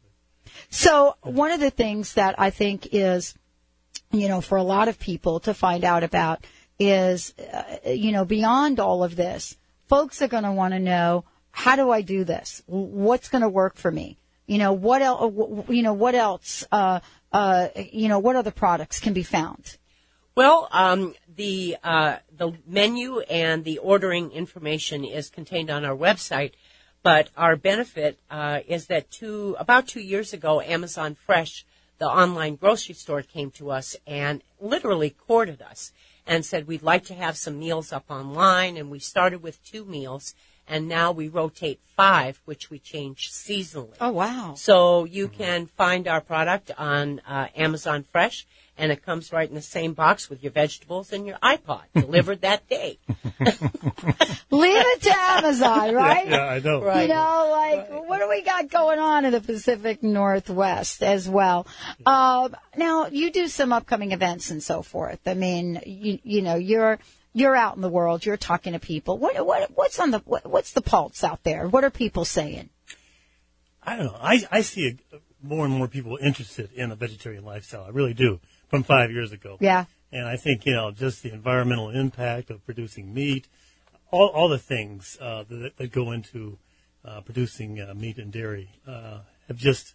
So 0.71 1.17
one 1.23 1.51
of 1.51 1.61
the 1.61 1.71
things 1.71 2.15
that 2.15 2.37
I 2.39 2.49
think 2.49 2.89
is, 2.93 3.35
you 4.13 4.29
know, 4.29 4.41
for 4.41 4.59
a 4.59 4.63
lot 4.63 4.89
of 4.89 4.99
people 4.99 5.41
to 5.41 5.55
find 5.55 5.85
out 5.85 6.05
about 6.05 6.45
is, 6.79 7.35
uh, 7.39 7.91
you 7.91 8.13
know, 8.13 8.25
beyond 8.25 8.81
all 8.81 9.03
of 9.05 9.17
this, 9.17 9.57
folks 9.89 10.23
are 10.23 10.29
going 10.29 10.45
to 10.45 10.53
want 10.53 10.75
to 10.75 10.81
know 10.81 11.25
how 11.51 11.77
do 11.77 11.91
I 11.91 12.01
do 12.01 12.25
this? 12.25 12.63
What's 12.67 13.29
going 13.29 13.43
to 13.43 13.49
work 13.49 13.77
for 13.77 13.91
me? 13.91 14.17
You 14.47 14.59
know, 14.59 14.73
what 14.73 15.03
else? 15.03 15.67
You 15.69 15.83
know, 15.83 15.93
what 15.93 16.15
else? 16.15 16.65
Uh, 16.73 17.01
uh, 17.33 17.69
you 17.77 18.09
know, 18.09 18.19
what 18.19 18.37
other 18.37 18.51
products 18.51 19.01
can 19.01 19.13
be 19.13 19.23
found? 19.23 19.77
Well, 20.35 20.69
um, 20.73 21.15
the 21.37 21.77
uh, 21.85 22.17
the 22.35 22.53
menu 22.67 23.21
and 23.21 23.65
the 23.65 23.79
ordering 23.79 24.33
information 24.33 25.05
is 25.05 25.29
contained 25.29 25.71
on 25.71 25.85
our 25.85 25.97
website, 25.97 26.53
but 27.03 27.29
our 27.37 27.55
benefit 27.55 28.19
uh, 28.31 28.61
is 28.67 28.87
that 28.87 29.11
two 29.11 29.57
about 29.59 29.87
two 29.87 30.01
years 30.01 30.33
ago, 30.33 30.61
Amazon 30.63 31.15
Fresh, 31.15 31.67
the 32.03 32.09
online 32.09 32.57
grocery 32.57 32.97
store, 32.97 33.23
came 33.23 33.53
to 33.53 33.71
us 33.71 33.95
and 34.09 34.43
literally 34.61 35.11
courted 35.11 35.63
us 35.63 35.93
and 36.27 36.45
said 36.45 36.67
we'd 36.67 36.83
like 36.83 37.05
to 37.05 37.15
have 37.15 37.37
some 37.37 37.61
meals 37.61 37.93
up 37.93 38.07
online, 38.11 38.77
and 38.77 38.91
we 38.91 38.99
started 38.99 39.41
with 39.41 39.63
two 39.65 39.85
meals, 39.85 40.35
and 40.67 40.89
now 40.89 41.13
we 41.13 41.29
rotate 41.29 41.79
five, 41.97 42.41
which 42.45 42.71
we 42.71 42.81
change 42.81 43.31
seasonally. 43.31 43.95
Oh 44.01 44.11
wow! 44.11 44.55
So 44.57 45.05
you 45.05 45.29
can 45.29 45.67
find 45.67 46.09
our 46.09 46.21
product 46.21 46.73
on 46.77 47.21
uh, 47.21 47.47
Amazon 47.55 48.03
Fresh, 48.03 48.49
and 48.83 48.91
it 48.91 49.05
comes 49.05 49.33
right 49.33 49.49
in 49.49 49.55
the 49.55 49.63
same 49.63 49.93
box 49.93 50.29
with 50.29 50.43
your 50.43 50.51
vegetables 50.51 51.13
and 51.13 51.25
your 51.25 51.37
iPod 51.37 51.83
delivered 51.95 52.41
that 52.41 52.69
day. 52.69 52.99
Leave 54.51 54.85
it 54.85 55.03
to 55.03 55.15
Amazon, 55.17 55.95
right? 55.95 56.29
Yeah, 56.29 56.47
I 56.47 56.59
know. 56.59 56.83
Right. 56.83 57.03
You 57.03 57.15
know, 57.15 57.49
like 57.53 58.09
what 58.09 58.19
do 58.19 58.29
we 58.29 58.43
got 58.43 58.69
going 58.69 58.99
on 58.99 59.25
in 59.25 59.31
the 59.31 59.41
Pacific 59.41 60.03
Northwest 60.03 61.01
as 61.05 61.29
well? 61.29 61.65
Um, 62.05 62.57
now 62.77 63.07
you 63.07 63.31
do 63.31 63.47
some 63.47 63.73
upcoming 63.73 64.11
events 64.11 64.51
and 64.51 64.61
so 64.61 64.83
forth. 64.83 65.21
I 65.27 65.35
mean, 65.35 65.81
you 65.87 66.19
you 66.25 66.43
know, 66.43 66.57
you're 66.57 66.99
you're 67.33 67.55
out 67.55 67.77
in 67.77 67.83
the 67.83 67.89
world, 67.89 68.27
you're 68.27 68.37
talking 68.37 68.73
to 68.73 68.81
people. 68.81 69.17
What 69.17 69.47
what 69.47 69.71
what's 69.77 70.01
on 70.01 70.11
the 70.11 70.19
what, 70.25 70.45
what's 70.45 70.73
the 70.73 70.83
pulse 70.83 71.23
out 71.23 71.45
there? 71.45 71.69
What 71.69 71.85
are 71.85 71.91
people 71.91 72.25
saying? 72.25 72.69
I 73.81 73.97
don't 73.97 74.07
know. 74.07 74.19
I, 74.21 74.43
I 74.51 74.61
see 74.63 74.99
a, 75.13 75.17
more 75.43 75.65
and 75.65 75.75
more 75.75 75.89
people 75.89 76.19
interested 76.21 76.73
in 76.75 76.91
a 76.91 76.97
vegetarian 76.97 77.45
lifestyle. 77.45 77.85
I 77.85 77.91
really 77.91 78.15
do. 78.15 78.41
From 78.73 78.85
five 78.85 79.11
years 79.11 79.33
ago. 79.33 79.59
Yeah. 79.61 79.85
And 80.11 80.27
I 80.27 80.37
think 80.37 80.65
you 80.65 80.73
know 80.73 80.91
just 80.91 81.23
the 81.23 81.31
environmental 81.31 81.91
impact 81.91 82.51
of 82.51 82.65
producing 82.65 83.13
meat, 83.13 83.47
all 84.11 84.29
all 84.29 84.49
the 84.49 84.59
things 84.59 85.19
uh, 85.21 85.45
that, 85.51 85.77
that 85.77 85.93
go 85.93 86.11
into 86.11 86.57
uh, 87.05 87.21
producing 87.21 87.79
uh, 87.79 87.93
meat 87.95 88.17
and 88.17 88.33
dairy 88.33 88.71
uh, 88.89 89.19
have 89.49 89.59
just 89.59 89.95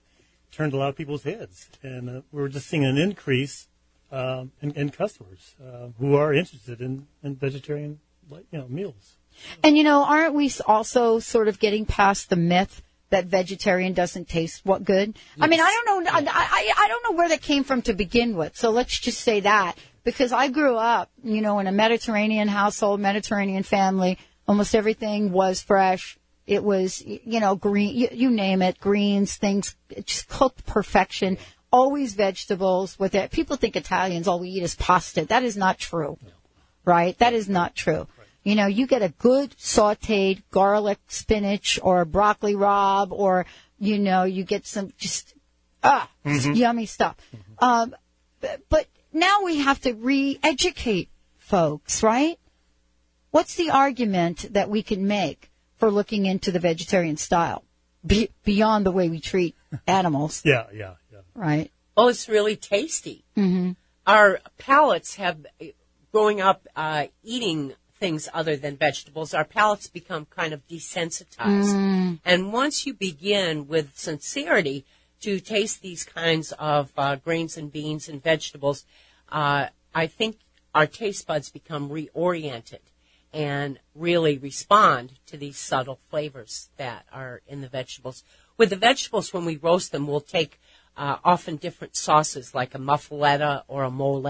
turned 0.51 0.73
a 0.73 0.77
lot 0.77 0.89
of 0.89 0.95
people's 0.95 1.23
heads, 1.23 1.69
and 1.81 2.07
uh, 2.07 2.21
we're 2.31 2.49
just 2.49 2.67
seeing 2.67 2.85
an 2.85 2.97
increase 2.97 3.67
um 4.09 4.51
in, 4.61 4.71
in 4.73 4.89
customers 4.89 5.55
uh, 5.59 5.87
who 5.99 6.15
are 6.15 6.31
interested 6.31 6.79
in, 6.79 7.07
in 7.23 7.35
vegetarian 7.35 7.99
you 8.29 8.59
know 8.59 8.67
meals. 8.67 9.17
And 9.63 9.75
you 9.75 9.83
know, 9.83 10.03
aren't 10.03 10.35
we 10.35 10.51
also 10.67 11.19
sort 11.19 11.47
of 11.47 11.59
getting 11.59 11.85
past 11.85 12.29
the 12.29 12.35
myth 12.35 12.83
that 13.09 13.25
vegetarian 13.25 13.93
doesn't 13.93 14.27
taste 14.27 14.65
what 14.65 14.83
good? 14.83 15.15
I 15.39 15.47
mean, 15.47 15.61
I 15.61 15.81
don't 15.85 16.03
know. 16.03 16.11
I, 16.11 16.19
I, 16.19 16.73
I 16.77 16.87
don't 16.87 17.03
know 17.03 17.17
where 17.17 17.29
that 17.29 17.41
came 17.41 17.63
from 17.63 17.81
to 17.83 17.93
begin 17.93 18.35
with. 18.35 18.57
So 18.57 18.69
let's 18.69 18.99
just 18.99 19.21
say 19.21 19.39
that 19.41 19.77
because 20.03 20.31
I 20.31 20.49
grew 20.49 20.75
up, 20.75 21.09
you 21.23 21.41
know, 21.41 21.59
in 21.59 21.67
a 21.67 21.71
Mediterranean 21.71 22.47
household, 22.47 22.99
Mediterranean 22.99 23.63
family. 23.63 24.17
Almost 24.47 24.75
everything 24.75 25.31
was 25.31 25.61
fresh. 25.61 26.17
It 26.45 26.63
was, 26.63 27.03
you 27.05 27.39
know, 27.41 27.55
green, 27.55 27.95
you, 27.95 28.07
you 28.11 28.29
name 28.29 28.61
it, 28.61 28.79
greens, 28.79 29.35
things, 29.35 29.75
just 30.05 30.29
cooked 30.29 30.65
perfection. 30.65 31.37
always 31.71 32.13
vegetables 32.13 32.97
with 32.99 33.15
it. 33.15 33.31
People 33.31 33.57
think 33.57 33.75
Italians 33.75 34.27
all 34.27 34.39
we 34.39 34.49
eat 34.49 34.63
is 34.63 34.75
pasta. 34.75 35.25
That 35.25 35.43
is 35.43 35.57
not 35.57 35.77
true. 35.77 36.17
Right? 36.85 37.17
That 37.17 37.33
is 37.33 37.49
not 37.49 37.75
true. 37.75 38.07
You 38.47 38.55
know, 38.55 38.67
you 38.67 38.87
get 38.87 39.01
a 39.01 39.09
good 39.09 39.57
sauteed 39.57 40.41
garlic 40.51 40.99
spinach 41.09 41.81
or 41.83 42.05
broccoli 42.05 42.53
rabe 42.53 43.11
or, 43.11 43.45
you 43.77 43.99
know, 43.99 44.23
you 44.23 44.45
get 44.45 44.65
some 44.65 44.93
just, 44.97 45.33
ah, 45.83 46.09
yummy 46.23 46.85
stuff. 46.85 47.17
Um, 47.59 47.93
but, 48.39 48.61
but 48.69 48.87
now 49.11 49.43
we 49.43 49.57
have 49.57 49.81
to 49.81 49.91
re-educate 49.93 51.09
folks, 51.35 52.01
right? 52.01 52.39
What's 53.31 53.55
the 53.55 53.71
argument 53.71 54.53
that 54.53 54.69
we 54.69 54.81
can 54.81 55.05
make 55.07 55.51
for 55.75 55.91
looking 55.91 56.25
into 56.25 56.49
the 56.49 56.59
vegetarian 56.59 57.17
style 57.17 57.65
be- 58.05 58.29
beyond 58.45 58.85
the 58.85 58.91
way 58.91 59.09
we 59.09 59.19
treat 59.19 59.57
animals, 59.87 60.41
Yeah, 60.45 60.67
yeah, 60.73 60.93
yeah. 61.11 61.19
right? 61.35 61.69
Well, 61.97 62.07
it's 62.07 62.29
really 62.29 62.55
tasty. 62.55 63.25
Mm-hmm. 63.35 63.71
Our 64.05 64.39
palates 64.57 65.15
have, 65.15 65.45
growing 66.13 66.39
up 66.39 66.65
uh, 66.77 67.07
eating 67.23 67.73
things 67.99 68.29
other 68.33 68.55
than 68.55 68.77
vegetables, 68.77 69.33
our 69.33 69.45
palates 69.45 69.87
become 69.87 70.25
kind 70.25 70.53
of 70.53 70.67
desensitized. 70.67 71.73
And 72.23 72.53
once 72.53 72.85
you 72.85 72.93
begin 72.93 73.67
with 73.67 73.97
sincerity 73.97 74.85
to 75.21 75.39
taste 75.39 75.81
these 75.81 76.03
kinds 76.03 76.53
of 76.59 76.91
uh, 76.97 77.15
grains 77.15 77.57
and 77.57 77.71
beans 77.71 78.07
and 78.07 78.21
vegetables, 78.21 78.85
uh, 79.31 79.67
I 79.93 80.07
think 80.07 80.37
our 80.75 80.87
taste 80.87 81.25
buds 81.25 81.49
become 81.49 81.89
reoriented 81.89 82.79
and 83.33 83.79
really 83.95 84.37
respond 84.37 85.13
to 85.25 85.37
these 85.37 85.57
subtle 85.57 85.99
flavors 86.09 86.69
that 86.77 87.05
are 87.11 87.41
in 87.47 87.61
the 87.61 87.67
vegetables. 87.67 88.23
With 88.57 88.69
the 88.69 88.75
vegetables, 88.75 89.33
when 89.33 89.45
we 89.45 89.57
roast 89.57 89.91
them, 89.91 90.07
we'll 90.07 90.21
take 90.21 90.59
uh, 90.95 91.17
often 91.23 91.57
different 91.57 91.95
sauces 91.95 92.55
like 92.55 92.73
a 92.73 92.79
muffaletta 92.79 93.63
or 93.67 93.83
a 93.83 93.91
mole 93.91 94.21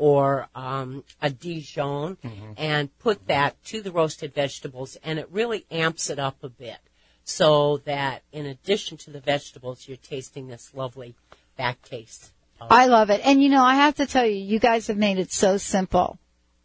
or 0.00 0.48
um, 0.54 1.04
a 1.20 1.28
Dijon 1.28 2.16
and 2.56 2.98
put 2.98 3.26
that 3.26 3.62
to 3.66 3.82
the 3.82 3.92
roasted 3.92 4.34
vegetables, 4.34 4.96
and 5.04 5.18
it 5.18 5.28
really 5.30 5.66
amps 5.70 6.08
it 6.08 6.18
up 6.18 6.42
a 6.42 6.48
bit 6.48 6.78
so 7.22 7.76
that 7.84 8.22
in 8.32 8.46
addition 8.46 8.96
to 8.96 9.10
the 9.10 9.20
vegetables, 9.20 9.86
you're 9.86 9.98
tasting 9.98 10.48
this 10.48 10.72
lovely 10.74 11.14
back 11.58 11.82
taste. 11.82 12.32
I 12.60 12.86
love 12.86 13.10
it. 13.10 13.20
And 13.24 13.42
you 13.42 13.50
know, 13.50 13.62
I 13.62 13.74
have 13.76 13.96
to 13.96 14.06
tell 14.06 14.24
you, 14.26 14.36
you 14.36 14.58
guys 14.58 14.86
have 14.86 14.96
made 14.96 15.18
it 15.18 15.32
so 15.32 15.58
simple 15.58 16.18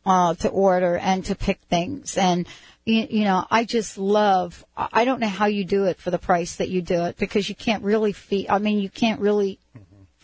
uh, 0.05 0.33
to 0.35 0.49
order 0.49 0.97
and 0.97 1.25
to 1.25 1.35
pick 1.35 1.59
things. 1.69 2.17
And 2.17 2.47
you, 2.85 3.05
you 3.09 3.23
know, 3.25 3.45
I 3.51 3.65
just 3.65 3.97
love. 3.97 4.63
I 4.77 4.87
I 4.93 5.05
don't 5.05 5.19
know 5.19 5.27
how 5.27 5.47
you 5.47 5.65
do 5.65 5.85
it 5.85 5.99
for 5.99 6.09
the 6.09 6.19
price 6.19 6.55
that 6.55 6.69
you 6.69 6.81
do 6.81 7.03
it 7.03 7.17
because 7.17 7.49
you 7.49 7.55
can't 7.55 7.83
really 7.83 8.13
feed. 8.13 8.47
I 8.49 8.59
mean, 8.59 8.79
you 8.79 8.89
can't 8.89 9.19
really 9.19 9.59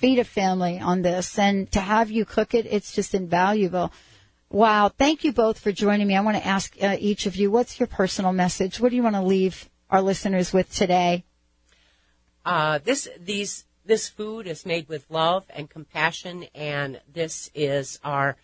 feed 0.02 0.18
a 0.18 0.24
family 0.24 0.80
on 0.80 1.04
this. 1.04 1.38
And 1.38 1.72
to 1.72 1.80
have 1.80 2.10
you 2.10 2.26
cook 2.26 2.56
it, 2.56 2.66
it's 2.66 2.92
just 2.92 3.14
invaluable. 3.14 3.94
Wow. 4.50 4.90
Thank 4.90 5.24
you 5.24 5.32
both 5.32 5.60
for 5.60 5.72
joining 5.72 6.08
me. 6.08 6.16
I 6.16 6.22
want 6.22 6.38
to 6.38 6.46
ask 6.46 6.76
uh, 6.82 6.98
each 7.00 7.28
of 7.28 7.36
you, 7.36 7.52
what's 7.52 7.80
your 7.80 7.88
personal 7.88 8.34
message? 8.34 8.80
What 8.80 8.90
do 8.90 8.96
you 8.96 9.04
want 9.04 9.16
to 9.16 9.22
leave 9.22 9.70
our 9.90 10.02
listeners 10.02 10.52
with 10.52 10.74
today? 10.74 11.24
Uh, 12.44 12.80
this 12.84 13.08
these 13.20 13.66
this 13.86 14.10
food 14.10 14.48
is 14.48 14.66
made 14.66 14.90
with 14.90 15.06
love 15.10 15.46
and 15.52 15.70
compassion, 15.70 16.46
and 16.56 17.00
this 17.12 17.52
is 17.54 18.00
our 18.04 18.36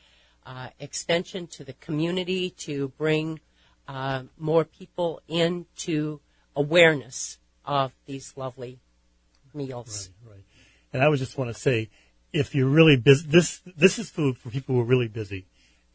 uh, 0.45 0.69
extension 0.79 1.47
to 1.47 1.63
the 1.63 1.73
community 1.73 2.51
to 2.51 2.89
bring 2.89 3.39
uh, 3.87 4.23
more 4.37 4.63
people 4.63 5.21
into 5.27 6.19
awareness 6.55 7.39
of 7.65 7.93
these 8.05 8.33
lovely 8.35 8.79
meals. 9.53 10.11
Right. 10.23 10.46
And 10.93 11.03
I 11.03 11.09
would 11.09 11.19
just 11.19 11.37
want 11.37 11.53
to 11.53 11.59
say, 11.59 11.89
if 12.33 12.55
you're 12.55 12.67
really 12.67 12.97
busy, 12.97 13.27
this 13.27 13.61
this 13.77 13.99
is 13.99 14.09
food 14.09 14.37
for 14.37 14.49
people 14.49 14.75
who 14.75 14.81
are 14.81 14.85
really 14.85 15.07
busy. 15.07 15.45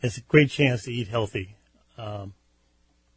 It's 0.01 0.19
a 0.19 0.23
great 0.23 0.51
chance 0.51 0.85
to 0.85 0.93
eat 0.93 1.09
healthy. 1.09 1.55
Um, 1.97 2.35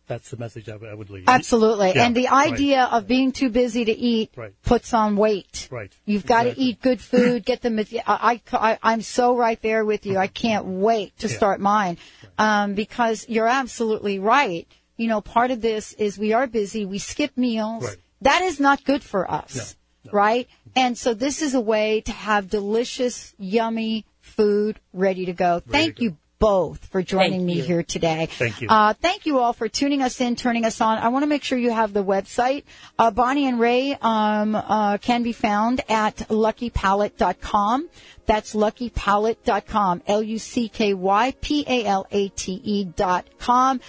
that's 0.07 0.29
the 0.29 0.37
message 0.37 0.69
I 0.69 0.75
would, 0.75 0.89
I 0.89 0.93
would 0.93 1.09
leave. 1.09 1.23
Absolutely. 1.27 1.93
Yeah, 1.95 2.05
and 2.05 2.15
the 2.15 2.25
right. 2.25 2.53
idea 2.53 2.83
of 2.83 3.07
being 3.07 3.31
too 3.31 3.49
busy 3.49 3.85
to 3.85 3.91
eat 3.91 4.31
Right. 4.35 4.53
puts 4.63 4.93
on 4.93 5.15
weight. 5.15 5.67
Right. 5.71 5.91
You've 6.05 6.27
got 6.27 6.43
to 6.43 6.59
eat 6.59 6.79
good 6.81 7.01
food, 7.01 7.43
get 7.43 7.61
them. 7.61 7.79
I, 8.05 8.39
I, 8.53 8.77
I'm 8.83 9.01
so 9.01 9.35
right 9.35 9.59
there 9.63 9.83
with 9.83 10.05
you. 10.05 10.17
I 10.17 10.27
can't 10.27 10.65
wait 10.65 11.17
to 11.19 11.27
Yeah. 11.27 11.35
start 11.35 11.59
mine. 11.59 11.97
Um, 12.37 12.75
because 12.75 13.25
you're 13.27 13.47
absolutely 13.47 14.19
right. 14.19 14.67
You 14.97 15.07
know, 15.07 15.21
part 15.21 15.49
of 15.49 15.61
this 15.61 15.93
is 15.93 16.19
we 16.19 16.33
are 16.33 16.45
busy. 16.45 16.85
We 16.85 16.99
skip 16.99 17.35
meals. 17.35 17.85
Right. 17.85 17.97
That 18.21 18.43
is 18.43 18.59
not 18.59 18.83
good 18.83 19.03
for 19.03 19.29
us. 19.29 19.55
No, 19.55 19.63
no. 20.05 20.11
Right. 20.11 20.47
And 20.75 20.97
so 20.97 21.13
this 21.13 21.41
is 21.41 21.53
a 21.53 21.61
way 21.61 22.01
to 22.01 22.11
have 22.11 22.49
delicious, 22.49 23.33
yummy 23.37 24.05
food 24.21 24.79
ready 24.93 25.25
to 25.25 25.33
go. 25.33 25.59
Thank 25.59 25.97
to 25.97 26.03
you 26.03 26.17
both 26.39 26.85
for 26.85 27.01
joining 27.01 27.31
Thank 27.31 27.43
me 27.43 27.53
you. 27.55 27.63
here 27.63 27.83
today. 27.83 28.27
Thank 28.29 28.61
you. 28.61 28.67
Uh, 28.67 28.93
thank 28.93 29.25
you 29.25 29.39
all 29.39 29.53
for 29.53 29.69
tuning 29.69 30.01
us 30.01 30.19
in, 30.21 30.35
turning 30.35 30.65
us 30.65 30.81
on. 30.81 30.97
I 30.97 31.07
want 31.07 31.23
to 31.23 31.27
make 31.27 31.43
sure 31.43 31.57
you 31.57 31.71
have 31.71 31.93
the 31.93 32.03
website. 32.03 32.63
Uh, 32.99 33.11
Bonnie 33.11 33.47
and 33.47 33.59
Ray 33.59 33.97
um, 34.01 34.55
uh, 34.55 34.97
can 34.97 35.23
be 35.23 35.31
found 35.31 35.81
at 35.89 36.17
luckypalate.com. 36.17 37.89
That's 38.25 38.53
luckypalate.com. 38.53 40.03
L-U-C-K-Y-P-A-L-A-T-E 40.07 42.61
E 42.63 42.85
dot 42.85 43.25
com. 43.39 43.79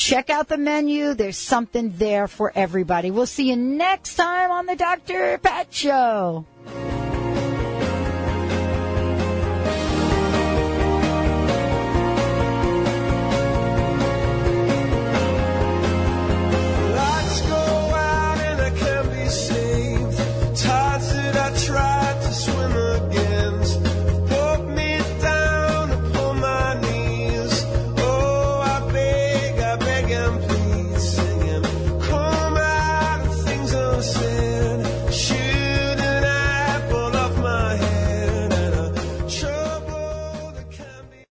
Check 0.00 0.30
out 0.30 0.48
the 0.48 0.56
menu. 0.56 1.12
There's 1.12 1.36
something 1.36 1.92
there 1.98 2.26
for 2.26 2.50
everybody. 2.54 3.10
We'll 3.10 3.26
see 3.26 3.50
you 3.50 3.56
next 3.56 4.14
time 4.14 4.50
on 4.50 4.64
the 4.64 4.74
Dr. 4.74 5.36
Pat 5.36 5.74
Show. 5.74 6.46